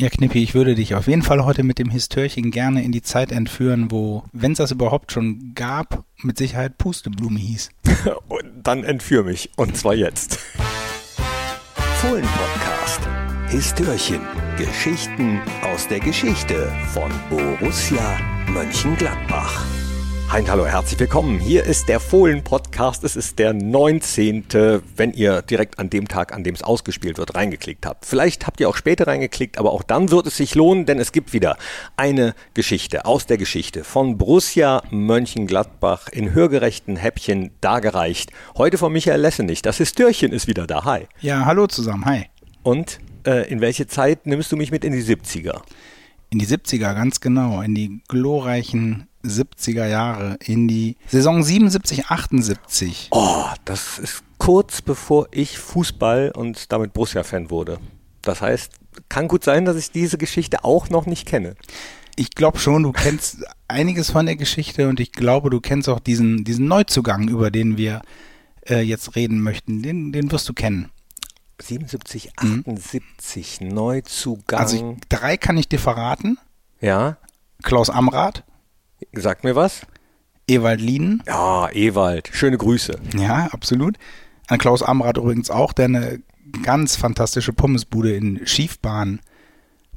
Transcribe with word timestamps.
Ja, 0.00 0.08
Knippi, 0.08 0.42
ich 0.42 0.54
würde 0.54 0.74
dich 0.74 0.96
auf 0.96 1.06
jeden 1.06 1.22
Fall 1.22 1.44
heute 1.44 1.62
mit 1.62 1.78
dem 1.78 1.88
Histörchen 1.88 2.50
gerne 2.50 2.82
in 2.82 2.90
die 2.90 3.02
Zeit 3.02 3.30
entführen, 3.30 3.92
wo, 3.92 4.24
wenn 4.32 4.52
es 4.52 4.58
das 4.58 4.72
überhaupt 4.72 5.12
schon 5.12 5.52
gab, 5.54 6.04
mit 6.20 6.36
Sicherheit 6.36 6.78
Pusteblume 6.78 7.38
hieß. 7.38 7.70
Und 8.28 8.44
dann 8.64 8.82
entführ 8.82 9.22
mich. 9.22 9.50
Und 9.56 9.76
zwar 9.76 9.94
jetzt. 9.94 10.40
Fohlen-Podcast. 12.00 13.00
Histörchen. 13.48 14.20
Geschichten 14.58 15.40
aus 15.62 15.86
der 15.86 16.00
Geschichte 16.00 16.72
von 16.92 17.12
Borussia 17.30 18.18
Mönchengladbach. 18.48 19.64
Hein, 20.34 20.50
hallo, 20.50 20.66
herzlich 20.66 20.98
willkommen. 20.98 21.38
Hier 21.38 21.62
ist 21.62 21.88
der 21.88 22.00
Fohlen-Podcast. 22.00 23.04
Es 23.04 23.14
ist 23.14 23.38
der 23.38 23.52
19., 23.52 24.44
wenn 24.96 25.12
ihr 25.12 25.42
direkt 25.42 25.78
an 25.78 25.90
dem 25.90 26.08
Tag, 26.08 26.34
an 26.34 26.42
dem 26.42 26.56
es 26.56 26.64
ausgespielt 26.64 27.18
wird, 27.18 27.36
reingeklickt 27.36 27.86
habt. 27.86 28.04
Vielleicht 28.04 28.44
habt 28.44 28.58
ihr 28.58 28.68
auch 28.68 28.74
später 28.74 29.06
reingeklickt, 29.06 29.58
aber 29.58 29.70
auch 29.70 29.84
dann 29.84 30.10
wird 30.10 30.26
es 30.26 30.36
sich 30.36 30.56
lohnen, 30.56 30.86
denn 30.86 30.98
es 30.98 31.12
gibt 31.12 31.34
wieder 31.34 31.56
eine 31.96 32.34
Geschichte 32.52 33.04
aus 33.04 33.26
der 33.26 33.38
Geschichte 33.38 33.84
von 33.84 34.18
Borussia 34.18 34.82
Mönchengladbach 34.90 36.08
in 36.08 36.34
hörgerechten 36.34 36.96
Häppchen 36.96 37.52
dargereicht. 37.60 38.32
Heute 38.56 38.76
von 38.76 38.92
Michael 38.92 39.20
Lessenich. 39.20 39.62
Das 39.62 39.76
Histörchen 39.76 40.32
ist 40.32 40.48
wieder 40.48 40.66
da. 40.66 40.84
Hi. 40.84 41.06
Ja, 41.20 41.44
hallo 41.44 41.68
zusammen, 41.68 42.06
hi. 42.06 42.24
Und 42.64 42.98
äh, 43.24 43.48
in 43.48 43.60
welche 43.60 43.86
Zeit 43.86 44.26
nimmst 44.26 44.50
du 44.50 44.56
mich 44.56 44.72
mit 44.72 44.84
in 44.84 44.94
die 44.94 45.04
70er? 45.04 45.62
In 46.30 46.40
die 46.40 46.46
70er, 46.48 46.92
ganz 46.92 47.20
genau, 47.20 47.62
in 47.62 47.76
die 47.76 48.00
glorreichen 48.08 49.06
70er 49.24 49.86
Jahre, 49.86 50.36
in 50.44 50.68
die 50.68 50.96
Saison 51.08 51.42
77, 51.42 52.06
78. 52.06 53.08
Oh, 53.10 53.46
das 53.64 53.98
ist 53.98 54.22
kurz 54.38 54.82
bevor 54.82 55.28
ich 55.30 55.58
Fußball 55.58 56.32
und 56.34 56.70
damit 56.72 56.92
Borussia-Fan 56.92 57.50
wurde. 57.50 57.78
Das 58.22 58.40
heißt, 58.40 58.72
kann 59.08 59.28
gut 59.28 59.44
sein, 59.44 59.64
dass 59.64 59.76
ich 59.76 59.90
diese 59.90 60.18
Geschichte 60.18 60.64
auch 60.64 60.90
noch 60.90 61.06
nicht 61.06 61.26
kenne. 61.26 61.56
Ich 62.16 62.30
glaube 62.30 62.58
schon, 62.58 62.82
du 62.84 62.92
kennst 62.92 63.44
einiges 63.68 64.10
von 64.10 64.26
der 64.26 64.36
Geschichte 64.36 64.88
und 64.88 65.00
ich 65.00 65.12
glaube, 65.12 65.50
du 65.50 65.60
kennst 65.60 65.88
auch 65.88 65.98
diesen, 65.98 66.44
diesen 66.44 66.66
Neuzugang, 66.66 67.28
über 67.28 67.50
den 67.50 67.76
wir 67.76 68.02
äh, 68.68 68.80
jetzt 68.80 69.16
reden 69.16 69.40
möchten. 69.40 69.82
Den, 69.82 70.12
den 70.12 70.30
wirst 70.30 70.48
du 70.48 70.52
kennen. 70.52 70.90
77, 71.60 72.32
78, 72.36 73.60
mhm. 73.60 73.68
Neuzugang. 73.68 74.60
Also 74.60 74.76
ich, 74.76 75.08
drei 75.08 75.36
kann 75.36 75.56
ich 75.56 75.68
dir 75.68 75.78
verraten. 75.78 76.38
Ja. 76.80 77.16
Klaus 77.62 77.90
Amrath. 77.90 78.44
Sagt 79.16 79.44
mir 79.44 79.56
was? 79.56 79.82
Ewald 80.46 80.80
Lienen. 80.80 81.22
Ja, 81.26 81.70
Ewald. 81.70 82.30
Schöne 82.32 82.58
Grüße. 82.58 82.98
Ja, 83.16 83.48
absolut. 83.52 83.96
An 84.48 84.58
Klaus 84.58 84.82
Amrath 84.82 85.16
übrigens 85.16 85.50
auch, 85.50 85.72
der 85.72 85.86
eine 85.86 86.20
ganz 86.62 86.96
fantastische 86.96 87.52
Pommesbude 87.52 88.14
in 88.14 88.46
Schiefbahn. 88.46 89.20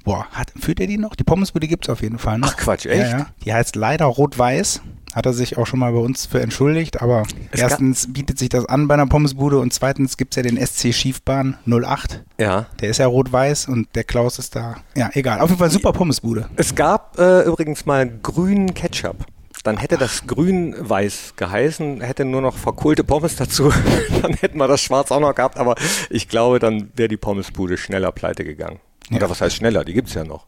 Boah, 0.08 0.26
hat, 0.32 0.54
führt 0.58 0.80
er 0.80 0.88
die 0.88 0.98
noch? 0.98 1.16
Die 1.16 1.26
Pommesbude 1.26 1.68
gibt 1.68 1.84
es 1.84 1.90
auf 1.90 2.02
jeden 2.02 2.18
Fall 2.18 2.38
noch. 2.38 2.54
Ach 2.54 2.56
Quatsch, 2.56 2.86
echt? 2.86 3.12
Ja, 3.12 3.18
ja. 3.18 3.26
Die 3.44 3.54
heißt 3.54 3.76
leider 3.76 4.06
Rot-Weiß. 4.06 4.82
Hat 5.14 5.26
er 5.26 5.34
sich 5.34 5.58
auch 5.58 5.68
schon 5.68 5.80
mal 5.80 5.92
bei 5.92 6.00
uns 6.00 6.26
für 6.28 6.40
entschuldigt, 6.40 7.02
aber 7.02 7.24
es 7.52 7.60
erstens 7.60 8.14
bietet 8.14 8.40
sich 8.40 8.48
das 8.48 8.66
an 8.68 8.88
bei 8.88 8.94
einer 8.94 9.08
Pommesbude 9.08 9.60
und 9.60 9.74
zweitens 9.74 10.16
gibt 10.16 10.34
es 10.34 10.38
ja 10.38 10.50
den 10.50 10.66
SC 10.66 10.94
Schiefbahn 10.94 11.58
08. 11.66 12.24
Ja. 12.40 12.68
Der 12.80 12.90
ist 12.90 13.00
ja 13.00 13.08
rot-weiß 13.08 13.68
und 13.68 13.90
der 13.96 14.06
Klaus 14.06 14.40
ist 14.40 14.56
da. 14.56 14.78
Ja, 14.96 15.10
egal. 15.14 15.42
Auf 15.42 15.50
jeden 15.50 15.60
Fall 15.60 15.72
super 15.72 15.92
Pommesbude. 15.92 16.48
Es 16.56 16.74
gab 16.74 17.20
äh, 17.20 17.42
übrigens 17.42 17.86
mal 17.86 18.08
grünen 18.08 18.74
Ketchup 18.74 19.26
dann 19.64 19.76
hätte 19.76 19.98
das 19.98 20.26
grün-weiß 20.28 21.34
geheißen, 21.36 22.00
hätte 22.00 22.24
nur 22.24 22.42
noch 22.42 22.56
verkohlte 22.56 23.04
Pommes 23.04 23.36
dazu, 23.36 23.74
dann 24.22 24.34
hätten 24.36 24.58
wir 24.60 24.68
das 24.70 24.80
schwarz 24.80 25.12
auch 25.12 25.20
noch 25.20 25.36
gehabt, 25.36 25.58
aber 25.58 25.76
ich 26.10 26.30
glaube, 26.30 26.60
dann 26.60 26.90
wäre 26.96 27.10
die 27.10 27.18
Pommesbude 27.18 27.78
schneller 27.78 28.14
pleite 28.14 28.46
gegangen. 28.46 28.80
Oder 29.10 29.22
ja. 29.22 29.30
was 29.30 29.40
heißt 29.40 29.56
schneller? 29.56 29.86
Die 29.86 29.94
gibt 29.94 30.10
es 30.10 30.16
ja 30.16 30.26
noch. 30.26 30.48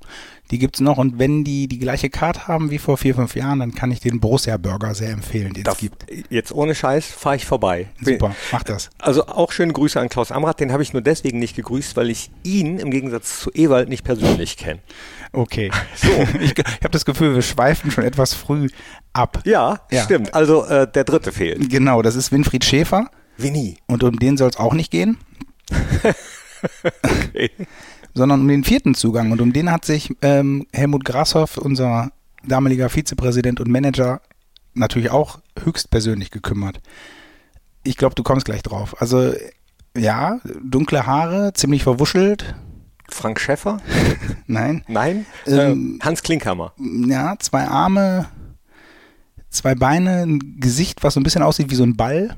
Die 0.52 0.58
gibt 0.58 0.76
es 0.76 0.82
noch 0.82 0.98
und 0.98 1.20
wenn 1.20 1.44
die 1.44 1.68
die 1.68 1.78
gleiche 1.78 2.10
Karte 2.10 2.48
haben 2.48 2.72
wie 2.72 2.80
vor 2.80 2.98
vier, 2.98 3.14
fünf 3.14 3.36
Jahren, 3.36 3.60
dann 3.60 3.74
kann 3.74 3.92
ich 3.92 4.00
den 4.00 4.20
Borussia 4.20 4.58
Burger 4.58 4.96
sehr 4.96 5.12
empfehlen, 5.12 5.54
den 5.54 5.66
es 5.66 5.78
gibt. 5.78 6.08
Jetzt 6.30 6.52
ohne 6.52 6.74
Scheiß 6.74 7.06
fahre 7.06 7.36
ich 7.36 7.46
vorbei. 7.46 7.88
Super, 8.02 8.36
mach 8.52 8.64
das. 8.64 8.90
Also 8.98 9.28
auch 9.28 9.52
schöne 9.52 9.74
Grüße 9.74 10.00
an 10.00 10.10
Klaus 10.10 10.32
Amrath, 10.32 10.60
den 10.60 10.74
habe 10.74 10.82
ich 10.82 10.92
nur 10.92 11.04
deswegen 11.04 11.38
nicht 11.38 11.56
gegrüßt, 11.56 11.96
weil 11.96 12.10
ich 12.10 12.32
ihn 12.44 12.80
im 12.80 12.90
Gegensatz 12.90 13.40
zu 13.40 13.52
Ewald 13.52 13.90
nicht 13.90 14.04
persönlich 14.04 14.58
kenne. 14.58 14.80
Okay, 15.32 15.72
so. 15.96 16.08
ich, 16.40 16.58
ich 16.58 16.66
habe 16.66 16.90
das 16.90 17.06
Gefühl, 17.06 17.36
wir 17.36 17.44
schweifen 17.44 17.92
schon 17.92 18.04
etwas 18.04 18.34
früh 18.34 18.68
ab. 19.14 19.42
Ja, 19.46 19.82
ja. 19.92 20.04
stimmt. 20.04 20.34
Also 20.34 20.66
äh, 20.66 20.92
der 20.92 21.04
dritte 21.04 21.32
fehlt. 21.32 21.70
Genau, 21.70 22.02
das 22.02 22.16
ist 22.16 22.32
Winfried 22.32 22.66
Schäfer. 22.66 23.10
Winnie. 23.38 23.78
Und 23.86 24.04
um 24.04 24.18
den 24.20 24.36
soll 24.36 24.50
es 24.50 24.58
auch 24.58 24.74
nicht 24.74 24.92
gehen. 24.92 25.18
okay 27.04 27.52
sondern 28.14 28.42
um 28.42 28.48
den 28.48 28.64
vierten 28.64 28.96
Zugang. 28.96 29.32
Und 29.32 29.42
um 29.42 29.54
den 29.54 29.72
hat 29.72 29.86
sich 29.86 30.16
ähm, 30.22 30.66
Helmut 30.74 31.06
Grashoff, 31.06 31.58
unser 31.58 32.12
damaliger 32.46 32.90
Vizepräsident 32.90 33.60
und 33.60 33.70
Manager, 33.70 34.22
natürlich 34.74 35.12
auch 35.12 35.40
höchstpersönlich 35.62 36.32
gekümmert. 36.32 36.80
Ich 37.84 37.98
glaube, 37.98 38.16
du 38.16 38.24
kommst 38.24 38.46
gleich 38.46 38.64
drauf. 38.64 39.00
Also 39.02 39.34
ja, 39.98 40.40
dunkle 40.64 41.06
Haare, 41.06 41.54
ziemlich 41.54 41.84
verwuschelt. 41.84 42.56
Frank 43.10 43.40
Schäffer? 43.40 43.78
Nein. 44.48 44.84
Nein? 44.88 45.26
Ähm, 45.48 46.00
Hans 46.02 46.22
Klinkhammer. 46.22 46.74
Ja, 46.78 47.36
zwei 47.40 47.66
Arme, 47.66 48.28
zwei 49.50 49.76
Beine, 49.76 50.24
ein 50.24 50.58
Gesicht, 50.60 51.04
was 51.04 51.16
so 51.16 51.20
ein 51.20 51.24
bisschen 51.24 51.42
aussieht 51.42 51.72
wie 51.72 51.76
so 51.76 51.84
ein 51.84 51.98
Ball 51.98 52.38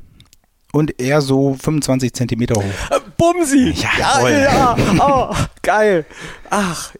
und 0.74 1.00
er 1.00 1.22
so 1.22 1.56
25 1.56 2.14
Zentimeter 2.14 2.56
hoch. 2.56 2.64
Äh, 2.90 3.00
Bumsi! 3.18 3.72
Ja, 3.72 4.28
ja, 4.28 4.40
ja. 4.40 4.78
Oh, 5.00 5.36
geil. 5.62 6.06
Ach, 6.50 6.94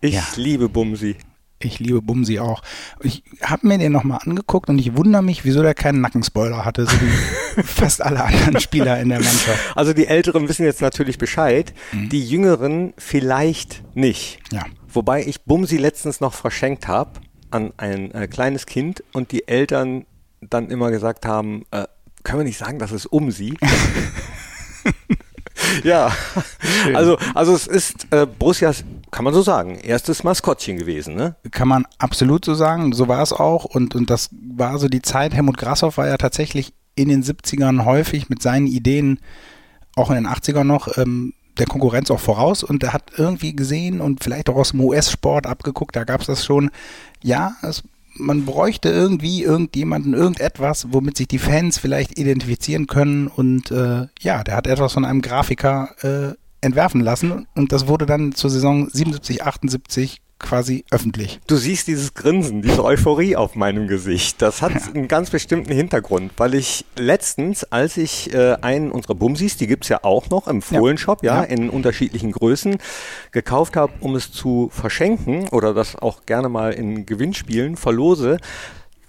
ich 0.00 0.14
ja. 0.14 0.24
liebe 0.36 0.68
Bumsi. 0.68 1.16
Ich 1.60 1.80
liebe 1.80 2.00
Bumsi 2.00 2.38
auch. 2.38 2.62
Ich 3.02 3.24
habe 3.42 3.66
mir 3.66 3.78
den 3.78 3.90
nochmal 3.90 4.20
angeguckt 4.24 4.68
und 4.68 4.78
ich 4.78 4.96
wundere 4.96 5.22
mich, 5.22 5.44
wieso 5.44 5.60
der 5.62 5.74
keinen 5.74 6.00
Nackenspoiler 6.00 6.64
hatte, 6.64 6.86
so 6.86 6.92
wie 6.92 7.62
fast 7.64 8.00
alle 8.00 8.22
anderen 8.22 8.60
Spieler 8.60 9.00
in 9.00 9.08
der 9.08 9.18
Mannschaft. 9.18 9.76
Also 9.76 9.92
die 9.92 10.06
Älteren 10.06 10.48
wissen 10.48 10.64
jetzt 10.64 10.80
natürlich 10.80 11.18
Bescheid, 11.18 11.74
mhm. 11.90 12.10
die 12.10 12.24
Jüngeren 12.24 12.94
vielleicht 12.96 13.82
nicht. 13.96 14.38
Ja. 14.52 14.66
Wobei 14.86 15.24
ich 15.24 15.42
Bumsi 15.42 15.78
letztens 15.78 16.20
noch 16.20 16.32
verschenkt 16.32 16.86
habe 16.86 17.20
an 17.50 17.72
ein 17.76 18.12
äh, 18.12 18.28
kleines 18.28 18.66
Kind 18.66 19.02
und 19.12 19.32
die 19.32 19.48
Eltern 19.48 20.06
dann 20.40 20.70
immer 20.70 20.90
gesagt 20.92 21.26
haben, 21.26 21.64
äh, 21.72 21.86
können 22.28 22.40
wir 22.40 22.44
nicht 22.44 22.58
sagen, 22.58 22.78
dass 22.78 22.90
es 22.90 23.06
um 23.06 23.30
sie. 23.30 23.56
ja, 25.82 26.12
also, 26.94 27.16
also 27.34 27.54
es 27.54 27.66
ist 27.66 28.06
äh, 28.10 28.26
Borussias, 28.26 28.84
kann 29.10 29.24
man 29.24 29.32
so 29.32 29.40
sagen, 29.40 29.76
erstes 29.76 30.24
Maskottchen 30.24 30.76
gewesen, 30.76 31.14
ne? 31.14 31.36
Kann 31.50 31.68
man 31.68 31.86
absolut 31.96 32.44
so 32.44 32.52
sagen, 32.52 32.92
so 32.92 33.08
war 33.08 33.22
es 33.22 33.32
auch. 33.32 33.64
Und, 33.64 33.94
und 33.94 34.10
das 34.10 34.28
war 34.32 34.76
so 34.76 34.88
die 34.88 35.00
Zeit, 35.00 35.32
Helmut 35.32 35.56
Grashoff 35.56 35.96
war 35.96 36.06
ja 36.06 36.18
tatsächlich 36.18 36.74
in 36.96 37.08
den 37.08 37.24
70ern 37.24 37.86
häufig 37.86 38.28
mit 38.28 38.42
seinen 38.42 38.66
Ideen, 38.66 39.20
auch 39.96 40.10
in 40.10 40.16
den 40.16 40.26
80ern 40.26 40.64
noch, 40.64 40.98
ähm, 40.98 41.32
der 41.56 41.66
Konkurrenz 41.66 42.10
auch 42.10 42.20
voraus. 42.20 42.62
Und 42.62 42.82
er 42.82 42.92
hat 42.92 43.12
irgendwie 43.16 43.56
gesehen 43.56 44.02
und 44.02 44.22
vielleicht 44.22 44.50
auch 44.50 44.56
aus 44.56 44.72
dem 44.72 44.82
US-Sport 44.82 45.46
abgeguckt, 45.46 45.96
da 45.96 46.04
gab 46.04 46.20
es 46.20 46.26
das 46.26 46.44
schon, 46.44 46.70
ja, 47.22 47.54
es 47.62 47.84
man 48.14 48.44
bräuchte 48.44 48.88
irgendwie 48.88 49.42
irgendjemanden, 49.42 50.14
irgendetwas, 50.14 50.88
womit 50.90 51.16
sich 51.16 51.28
die 51.28 51.38
Fans 51.38 51.78
vielleicht 51.78 52.18
identifizieren 52.18 52.86
können. 52.86 53.28
Und 53.28 53.70
äh, 53.70 54.06
ja, 54.20 54.44
der 54.44 54.56
hat 54.56 54.66
etwas 54.66 54.92
von 54.92 55.04
einem 55.04 55.22
Grafiker 55.22 55.90
äh, 56.02 56.34
entwerfen 56.60 57.00
lassen 57.00 57.46
und 57.54 57.72
das 57.72 57.86
wurde 57.86 58.06
dann 58.06 58.32
zur 58.32 58.50
Saison 58.50 58.88
77, 58.90 59.44
78 59.44 60.20
quasi 60.38 60.84
öffentlich. 60.90 61.40
Du 61.46 61.56
siehst 61.56 61.88
dieses 61.88 62.14
Grinsen, 62.14 62.62
diese 62.62 62.84
Euphorie 62.84 63.36
auf 63.36 63.54
meinem 63.54 63.88
Gesicht. 63.88 64.40
Das 64.40 64.62
hat 64.62 64.72
ja. 64.74 64.80
einen 64.94 65.08
ganz 65.08 65.30
bestimmten 65.30 65.72
Hintergrund, 65.72 66.32
weil 66.36 66.54
ich 66.54 66.84
letztens, 66.96 67.64
als 67.64 67.96
ich 67.96 68.32
äh, 68.32 68.56
einen 68.60 68.90
unserer 68.90 69.14
Bumsis, 69.14 69.56
die 69.56 69.66
gibt 69.66 69.84
es 69.84 69.88
ja 69.88 70.04
auch 70.04 70.30
noch 70.30 70.46
im 70.48 70.62
Fohlenshop, 70.62 71.22
ja, 71.22 71.38
ja, 71.38 71.42
in 71.42 71.70
unterschiedlichen 71.70 72.32
Größen, 72.32 72.78
gekauft 73.32 73.76
habe, 73.76 73.92
um 74.00 74.14
es 74.14 74.32
zu 74.32 74.70
verschenken 74.72 75.48
oder 75.48 75.74
das 75.74 75.96
auch 75.96 76.24
gerne 76.26 76.48
mal 76.48 76.72
in 76.72 77.06
Gewinnspielen 77.06 77.76
verlose, 77.76 78.38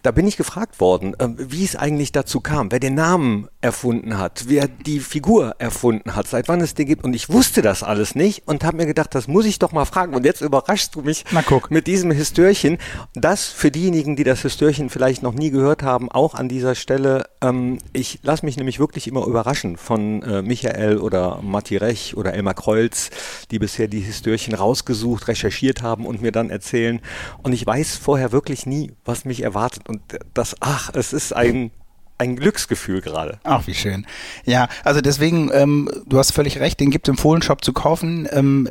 da 0.01 0.11
bin 0.11 0.27
ich 0.27 0.37
gefragt 0.37 0.79
worden, 0.79 1.13
äh, 1.19 1.27
wie 1.37 1.63
es 1.63 1.75
eigentlich 1.75 2.11
dazu 2.11 2.39
kam, 2.39 2.71
wer 2.71 2.79
den 2.79 2.95
Namen 2.95 3.47
erfunden 3.61 4.17
hat, 4.17 4.45
wer 4.47 4.67
die 4.67 4.99
Figur 4.99 5.55
erfunden 5.59 6.15
hat, 6.15 6.27
seit 6.27 6.47
wann 6.47 6.61
es 6.61 6.73
den 6.73 6.87
gibt. 6.87 7.03
Und 7.03 7.13
ich 7.13 7.29
wusste 7.29 7.61
das 7.61 7.83
alles 7.83 8.15
nicht 8.15 8.47
und 8.47 8.63
habe 8.63 8.77
mir 8.77 8.85
gedacht, 8.85 9.13
das 9.13 9.27
muss 9.27 9.45
ich 9.45 9.59
doch 9.59 9.71
mal 9.71 9.85
fragen. 9.85 10.13
Und 10.13 10.25
jetzt 10.25 10.41
überraschst 10.41 10.95
du 10.95 11.01
mich 11.01 11.25
mit 11.69 11.87
diesem 11.87 12.11
Histörchen. 12.11 12.77
Das 13.13 13.47
für 13.47 13.71
diejenigen, 13.71 14.15
die 14.15 14.23
das 14.23 14.41
Histörchen 14.41 14.89
vielleicht 14.89 15.23
noch 15.23 15.33
nie 15.33 15.49
gehört 15.51 15.83
haben, 15.83 16.09
auch 16.09 16.35
an 16.35 16.47
dieser 16.47 16.75
Stelle. 16.75 17.25
Ähm, 17.41 17.79
ich 17.91 18.19
lasse 18.23 18.45
mich 18.45 18.55
nämlich 18.55 18.79
wirklich 18.79 19.07
immer 19.07 19.25
überraschen 19.25 19.75
von 19.75 20.23
äh, 20.23 20.41
Michael 20.41 20.99
oder 20.99 21.41
Matti 21.41 21.75
Rech 21.77 22.15
oder 22.15 22.33
Elmar 22.33 22.53
Kreuz, 22.53 23.09
die 23.51 23.59
bisher 23.59 23.87
die 23.87 23.99
Histörchen 23.99 24.55
rausgesucht, 24.55 25.27
recherchiert 25.27 25.81
haben 25.81 26.05
und 26.05 26.21
mir 26.21 26.31
dann 26.31 26.49
erzählen. 26.49 27.01
Und 27.43 27.51
ich 27.51 27.65
weiß 27.65 27.97
vorher 27.97 28.31
wirklich 28.31 28.65
nie, 28.65 28.93
was 29.03 29.25
mich 29.25 29.43
erwartet. 29.43 29.88
Und 29.89 30.01
das, 30.33 30.56
ach, 30.59 30.91
es 30.94 31.13
ist 31.13 31.33
ein 31.33 31.71
ein 32.19 32.36
Glücksgefühl 32.36 33.00
gerade. 33.00 33.39
Ach, 33.44 33.65
wie 33.65 33.74
schön. 33.74 34.06
Ja, 34.44 34.68
also 34.83 35.00
deswegen, 35.00 35.50
ähm, 35.53 35.89
du 36.06 36.18
hast 36.18 36.31
völlig 36.33 36.59
recht, 36.59 36.80
den 36.81 36.91
gibt 36.91 37.07
es 37.07 37.13
im 37.13 37.18
Fohlenshop 37.18 37.63
zu 37.63 37.71
kaufen. 37.71 38.27
Ähm, 38.31 38.68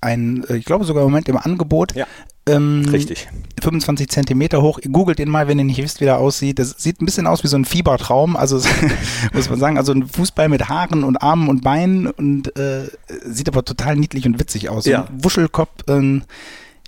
ein, 0.00 0.44
ich 0.48 0.64
glaube 0.64 0.86
sogar 0.86 1.02
im 1.02 1.10
Moment 1.10 1.28
im 1.28 1.36
Angebot. 1.36 1.94
Ja. 1.94 2.06
Ähm, 2.48 2.86
Richtig. 2.90 3.28
25 3.60 4.08
Zentimeter 4.08 4.62
hoch. 4.62 4.78
Googelt 4.90 5.18
den 5.18 5.28
mal, 5.28 5.48
wenn 5.48 5.58
ihr 5.58 5.64
nicht 5.64 5.82
wisst, 5.82 6.00
wie 6.00 6.04
der 6.04 6.18
aussieht. 6.18 6.58
Das 6.58 6.70
sieht 6.78 7.02
ein 7.02 7.04
bisschen 7.04 7.26
aus 7.26 7.42
wie 7.42 7.48
so 7.48 7.58
ein 7.58 7.64
Fiebertraum. 7.64 8.36
Also 8.36 8.60
muss 9.32 9.50
man 9.50 9.58
sagen, 9.58 9.78
also 9.78 9.92
ein 9.92 10.06
Fußball 10.06 10.48
mit 10.48 10.68
Haaren 10.68 11.02
und 11.02 11.16
Armen 11.22 11.48
und 11.48 11.62
Beinen 11.62 12.06
und 12.06 12.56
äh, 12.56 12.88
sieht 13.24 13.48
aber 13.48 13.64
total 13.64 13.96
niedlich 13.96 14.26
und 14.26 14.38
witzig 14.38 14.68
aus. 14.68 14.86
Ja. 14.86 15.06
ein 15.06 15.24
Wuschelkopf. 15.24 15.82
Ähm, 15.88 16.22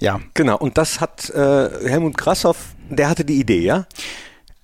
ja, 0.00 0.20
Genau, 0.34 0.56
und 0.56 0.78
das 0.78 1.00
hat 1.00 1.28
äh, 1.30 1.88
Helmut 1.88 2.16
Grassoff, 2.16 2.76
der 2.90 3.08
hatte 3.08 3.24
die 3.24 3.40
Idee, 3.40 3.60
ja? 3.60 3.86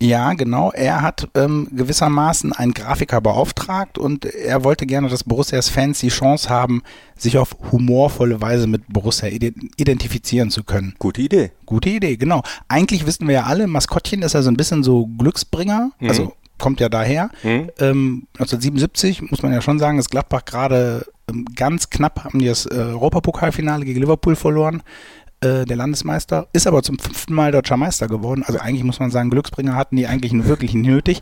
Ja, 0.03 0.35
genau. 0.35 0.71
Er 0.73 1.03
hat 1.03 1.29
ähm, 1.35 1.69
gewissermaßen 1.71 2.53
einen 2.53 2.75
Grafiker 2.75 3.21
beauftragt 3.21 3.97
und 3.97 4.25
er 4.27 4.65
wollte 4.65 4.87
gerne, 4.87 5.09
dass 5.09 5.25
Borussias 5.25 5.69
Fans 5.69 6.01
die 6.01 6.09
Chance 6.09 6.51
haben, 6.51 6.83
sich 7.17 7.39
auf 7.39 7.57
humorvolle 7.71 8.41
Weise 8.43 8.67
mit 8.67 8.83
Borussia 8.93 9.29
ide- 9.29 9.55
identifizieren 9.77 10.51
zu 10.51 10.65
können. 10.65 10.95
Gute 10.99 11.23
Idee. 11.23 11.53
Gute 11.65 11.89
Idee, 11.91 12.17
genau. 12.17 12.43
Eigentlich 12.69 13.07
wissen 13.07 13.29
wir 13.29 13.35
ja 13.35 13.43
alle, 13.45 13.67
Maskottchen 13.67 14.23
ist 14.23 14.35
ja 14.35 14.43
so 14.43 14.51
ein 14.51 14.57
bisschen 14.57 14.83
so 14.83 15.07
Glücksbringer, 15.07 15.93
also 16.01 16.35
kommt 16.59 16.81
ja 16.81 16.89
daher. 16.89 17.31
Mhm. 17.43 17.71
Ähm, 17.79 18.27
1977 18.35 19.31
muss 19.31 19.43
man 19.43 19.53
ja 19.53 19.63
schon 19.63 19.79
sagen, 19.79 19.99
ist 19.99 20.11
Gladbach 20.11 20.45
gerade 20.45 21.07
ähm, 21.31 21.47
ganz 21.57 21.89
knapp, 21.89 22.25
haben 22.25 22.41
die 22.41 22.47
das 22.47 22.67
äh, 22.67 22.75
Europapokalfinale 22.75 23.85
gegen 23.85 24.01
Liverpool 24.01 24.37
verloren. 24.37 24.83
Äh, 25.45 25.67
der 25.67 25.77
Landesmeister 25.77 26.49
ist 26.53 26.67
aber 26.67 26.83
zum 26.83 26.99
fünften 26.99 27.35
Mal 27.35 27.53
deutscher 27.53 27.77
Meister 27.77 28.09
geworden. 28.09 28.43
Also 28.47 28.59
eigentlich 28.59 28.85
muss 28.85 28.99
man 28.99 29.11
sagen, 29.11 29.31
Glücksbringer 29.31 29.77
hatten 29.77 29.97
die 29.97 30.07
eigentlich 30.07 30.33
nur 30.33 30.47
wirklich 30.47 30.73
nötig. 30.75 31.21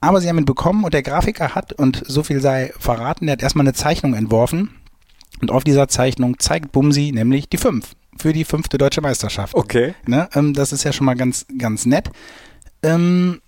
Aber 0.00 0.20
sie 0.20 0.28
haben 0.28 0.38
ihn 0.38 0.44
bekommen 0.44 0.84
und 0.84 0.94
der 0.94 1.02
Grafiker 1.02 1.54
hat, 1.54 1.72
und 1.72 2.02
so 2.06 2.22
viel 2.22 2.40
sei 2.40 2.72
verraten, 2.78 3.26
der 3.26 3.32
hat 3.32 3.42
erstmal 3.42 3.64
eine 3.64 3.72
Zeichnung 3.72 4.14
entworfen. 4.14 4.70
Und 5.40 5.50
auf 5.50 5.64
dieser 5.64 5.88
Zeichnung 5.88 6.38
zeigt 6.38 6.72
Bumsi 6.72 7.10
nämlich 7.12 7.48
die 7.48 7.56
fünf 7.56 7.94
für 8.20 8.32
die 8.32 8.44
fünfte 8.44 8.78
deutsche 8.78 9.00
Meisterschaft. 9.00 9.54
Okay. 9.54 9.94
Ne? 10.06 10.28
Ähm, 10.34 10.52
das 10.52 10.72
ist 10.72 10.84
ja 10.84 10.92
schon 10.92 11.06
mal 11.06 11.14
ganz, 11.14 11.46
ganz 11.56 11.86
nett. 11.86 12.10
Ähm, 12.82 13.40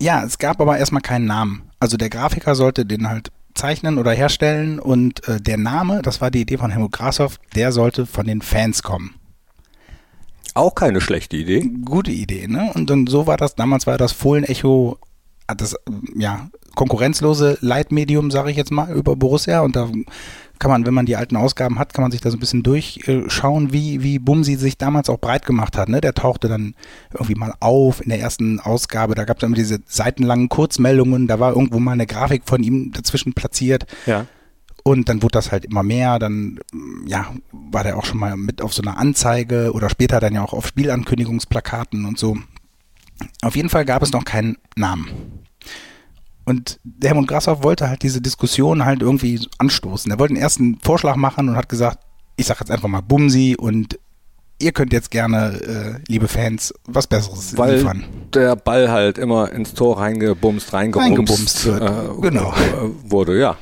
ja, 0.00 0.24
es 0.24 0.38
gab 0.38 0.60
aber 0.60 0.78
erstmal 0.78 1.02
keinen 1.02 1.26
Namen. 1.26 1.70
Also 1.78 1.96
der 1.96 2.10
Grafiker 2.10 2.54
sollte 2.54 2.84
den 2.84 3.08
halt 3.08 3.30
zeichnen 3.56 3.98
oder 3.98 4.12
herstellen 4.12 4.78
und 4.78 5.26
äh, 5.28 5.40
der 5.40 5.56
Name, 5.56 6.02
das 6.02 6.20
war 6.20 6.30
die 6.30 6.42
Idee 6.42 6.58
von 6.58 6.70
Helmut 6.70 6.92
Grashoff, 6.92 7.38
der 7.54 7.72
sollte 7.72 8.06
von 8.06 8.26
den 8.26 8.42
Fans 8.42 8.82
kommen. 8.82 9.14
Auch 10.54 10.74
keine 10.74 11.00
schlechte 11.00 11.36
Idee. 11.36 11.68
Gute 11.84 12.10
Idee, 12.10 12.46
ne? 12.46 12.72
Und 12.74 12.88
dann 12.88 13.06
so 13.06 13.26
war 13.26 13.36
das, 13.36 13.56
damals 13.56 13.86
war 13.86 13.98
das 13.98 14.12
Fohlen-Echo, 14.12 14.98
das, 15.54 15.76
ja, 16.16 16.48
konkurrenzlose 16.76 17.58
Leitmedium, 17.60 18.30
sage 18.30 18.52
ich 18.52 18.56
jetzt 18.56 18.70
mal, 18.70 18.92
über 18.94 19.16
Borussia 19.16 19.62
und 19.62 19.74
da 19.74 19.88
kann 20.58 20.70
man, 20.70 20.86
wenn 20.86 20.94
man 20.94 21.06
die 21.06 21.16
alten 21.16 21.36
Ausgaben 21.36 21.78
hat, 21.78 21.92
kann 21.92 22.02
man 22.02 22.10
sich 22.10 22.20
da 22.20 22.30
so 22.30 22.36
ein 22.36 22.40
bisschen 22.40 22.62
durchschauen, 22.62 23.72
wie, 23.72 24.02
wie 24.02 24.18
Bumsi 24.18 24.56
sich 24.56 24.78
damals 24.78 25.10
auch 25.10 25.18
breit 25.18 25.44
gemacht 25.44 25.76
hat. 25.76 25.88
Ne? 25.88 26.00
Der 26.00 26.14
tauchte 26.14 26.48
dann 26.48 26.74
irgendwie 27.12 27.34
mal 27.34 27.54
auf 27.60 28.00
in 28.00 28.08
der 28.08 28.20
ersten 28.20 28.60
Ausgabe. 28.60 29.14
Da 29.14 29.24
gab 29.24 29.38
es 29.38 29.42
immer 29.42 29.56
diese 29.56 29.80
seitenlangen 29.86 30.48
Kurzmeldungen. 30.48 31.26
Da 31.26 31.40
war 31.40 31.50
irgendwo 31.50 31.78
mal 31.78 31.92
eine 31.92 32.06
Grafik 32.06 32.42
von 32.46 32.62
ihm 32.62 32.92
dazwischen 32.92 33.34
platziert. 33.34 33.86
Ja. 34.06 34.26
Und 34.82 35.08
dann 35.08 35.22
wurde 35.22 35.32
das 35.32 35.52
halt 35.52 35.64
immer 35.64 35.82
mehr. 35.82 36.18
Dann, 36.18 36.60
ja, 37.06 37.34
war 37.52 37.82
der 37.82 37.98
auch 37.98 38.06
schon 38.06 38.18
mal 38.18 38.36
mit 38.36 38.62
auf 38.62 38.72
so 38.72 38.82
einer 38.82 38.98
Anzeige 38.98 39.72
oder 39.72 39.90
später 39.90 40.20
dann 40.20 40.34
ja 40.34 40.42
auch 40.42 40.52
auf 40.52 40.66
Spielankündigungsplakaten 40.66 42.06
und 42.06 42.18
so. 42.18 42.38
Auf 43.42 43.56
jeden 43.56 43.68
Fall 43.68 43.84
gab 43.84 44.02
es 44.02 44.12
noch 44.12 44.24
keinen 44.24 44.56
Namen. 44.76 45.08
Und 46.46 46.78
der 46.84 47.10
Helmut 47.10 47.28
Grashoff 47.28 47.62
wollte 47.62 47.88
halt 47.88 48.02
diese 48.02 48.20
Diskussion 48.20 48.84
halt 48.84 49.02
irgendwie 49.02 49.46
anstoßen. 49.58 50.10
Er 50.10 50.18
wollte 50.18 50.32
einen 50.32 50.42
ersten 50.42 50.78
Vorschlag 50.80 51.16
machen 51.16 51.48
und 51.48 51.56
hat 51.56 51.68
gesagt, 51.68 51.98
ich 52.36 52.46
sag 52.46 52.60
jetzt 52.60 52.70
einfach 52.70 52.88
mal 52.88 53.02
Bumsi 53.02 53.56
und 53.58 53.98
ihr 54.58 54.72
könnt 54.72 54.92
jetzt 54.92 55.10
gerne, 55.10 55.98
äh, 55.98 56.10
liebe 56.10 56.28
Fans, 56.28 56.72
was 56.86 57.06
Besseres 57.06 57.58
Weil 57.58 57.76
liefern. 57.76 58.04
der 58.32 58.56
Ball 58.56 58.90
halt 58.90 59.18
immer 59.18 59.50
ins 59.52 59.74
Tor 59.74 59.98
reingebumst, 59.98 60.72
Reingebumst 60.72 61.66
wird, 61.66 61.82
äh, 61.82 62.20
genau. 62.20 62.52
äh, 62.52 63.10
wurde, 63.10 63.38
ja. 63.38 63.56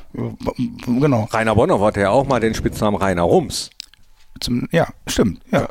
Genau. 0.87 1.29
Rainer 1.33 1.55
Bonhoff 1.55 1.81
hatte 1.81 2.01
ja 2.01 2.11
auch 2.11 2.27
mal 2.27 2.41
den 2.41 2.55
Spitznamen 2.55 3.01
Rainer 3.01 3.23
Rums. 3.23 3.71
Zum, 4.41 4.69
ja, 4.73 4.89
stimmt. 5.07 5.41
Ja. 5.51 5.69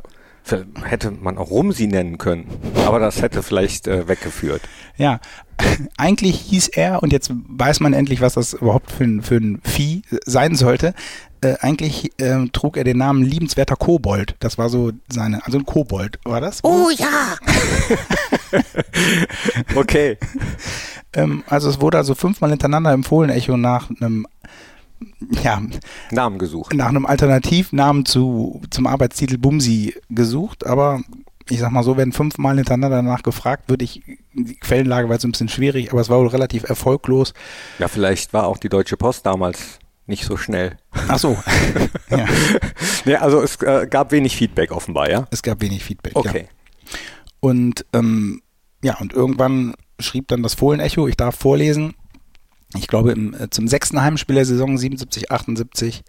Hätte 0.84 1.12
man 1.12 1.38
auch 1.38 1.50
Rumsi 1.50 1.88
nennen 1.88 2.18
können, 2.18 2.48
aber 2.86 3.00
das 3.00 3.22
hätte 3.22 3.44
vielleicht 3.44 3.88
äh, 3.88 4.08
weggeführt. 4.08 4.62
Ja, 4.98 5.20
eigentlich 5.98 6.40
hieß 6.42 6.68
er, 6.70 7.02
und 7.02 7.14
jetzt 7.14 7.32
weiß 7.34 7.80
man 7.80 7.94
endlich, 7.94 8.20
was 8.22 8.34
das 8.34 8.54
überhaupt 8.54 8.92
für 8.92 9.06
ein, 9.06 9.22
für 9.22 9.38
ein 9.38 9.62
Vieh 9.64 10.02
sein 10.26 10.56
sollte. 10.56 10.94
Äh, 11.42 11.56
eigentlich 11.62 12.12
äh, 12.22 12.46
trug 12.52 12.78
er 12.78 12.84
den 12.84 12.98
Namen 12.98 13.24
liebenswerter 13.24 13.76
Kobold. 13.76 14.36
Das 14.40 14.58
war 14.58 14.70
so 14.70 14.92
seine, 15.10 15.46
also 15.46 15.58
ein 15.58 15.66
Kobold 15.66 16.20
war 16.26 16.42
das. 16.42 16.64
Oh 16.64 16.90
ja, 16.90 17.38
Okay. 19.76 20.18
Ähm, 21.16 21.44
also 21.48 21.70
es 21.70 21.80
wurde 21.80 22.00
also 22.00 22.16
fünfmal 22.16 22.50
hintereinander 22.50 22.92
im 22.92 23.04
Fohlen-Echo 23.04 23.56
nach 23.56 23.92
einem, 24.02 24.26
ja, 25.44 25.62
Namen 26.12 26.38
gesucht. 26.38 26.74
nach 26.74 26.88
einem 26.88 27.06
Alternativnamen 27.06 28.06
zu, 28.06 28.62
zum 28.70 28.88
Arbeitstitel 28.88 29.38
Bumsi 29.38 29.96
gesucht, 30.10 30.66
aber 30.66 31.02
ich 31.50 31.60
sag 31.60 31.72
mal 31.72 31.84
so, 31.84 31.98
wenn 31.98 32.12
fünfmal 32.12 32.56
hintereinander 32.56 32.98
danach 32.98 33.24
gefragt, 33.24 33.70
würde 33.70 33.84
ich, 33.84 34.02
die 34.34 34.56
Quellenlage 34.56 35.10
war 35.10 35.16
jetzt 35.16 35.26
ein 35.26 35.32
bisschen 35.32 35.50
schwierig, 35.50 35.92
aber 35.92 36.02
es 36.02 36.10
war 36.10 36.20
wohl 36.20 36.28
relativ 36.28 36.64
erfolglos. 36.64 37.34
Ja, 37.80 37.88
vielleicht 37.88 38.34
war 38.34 38.48
auch 38.48 38.58
die 38.58 38.70
Deutsche 38.70 38.98
Post 38.98 39.26
damals 39.26 39.80
nicht 40.06 40.26
so 40.26 40.38
schnell. 40.38 40.78
Ach 41.08 41.18
so. 41.18 41.38
ja, 42.10 42.26
Nee, 43.06 43.16
also 43.16 43.42
es 43.42 43.62
äh, 43.62 43.88
gab 43.90 44.12
wenig 44.12 44.36
Feedback 44.36 44.72
offenbar, 44.72 45.10
ja? 45.10 45.28
es 45.32 45.42
gab 45.42 45.62
wenig 45.62 45.84
Feedback. 45.84 46.14
Ja. 46.14 46.20
Okay. 46.20 46.48
Und 47.40 47.86
ähm, 47.94 48.42
ja, 48.84 48.98
und 49.00 49.14
irgendwann 49.14 49.76
schrieb 50.00 50.28
dann 50.30 50.44
das 50.44 50.54
Fohlen-Echo, 50.54 51.08
ich 51.08 51.18
darf 51.18 51.36
vorlesen, 51.36 51.94
ich 52.76 52.88
glaube 52.88 53.12
im, 53.12 53.34
äh, 53.34 53.50
zum 53.50 53.68
sechsten 53.68 54.02
Heimspiel 54.02 54.36
der 54.36 54.46
Saison 54.46 54.78
77, 54.78 55.32
78, 55.32 56.04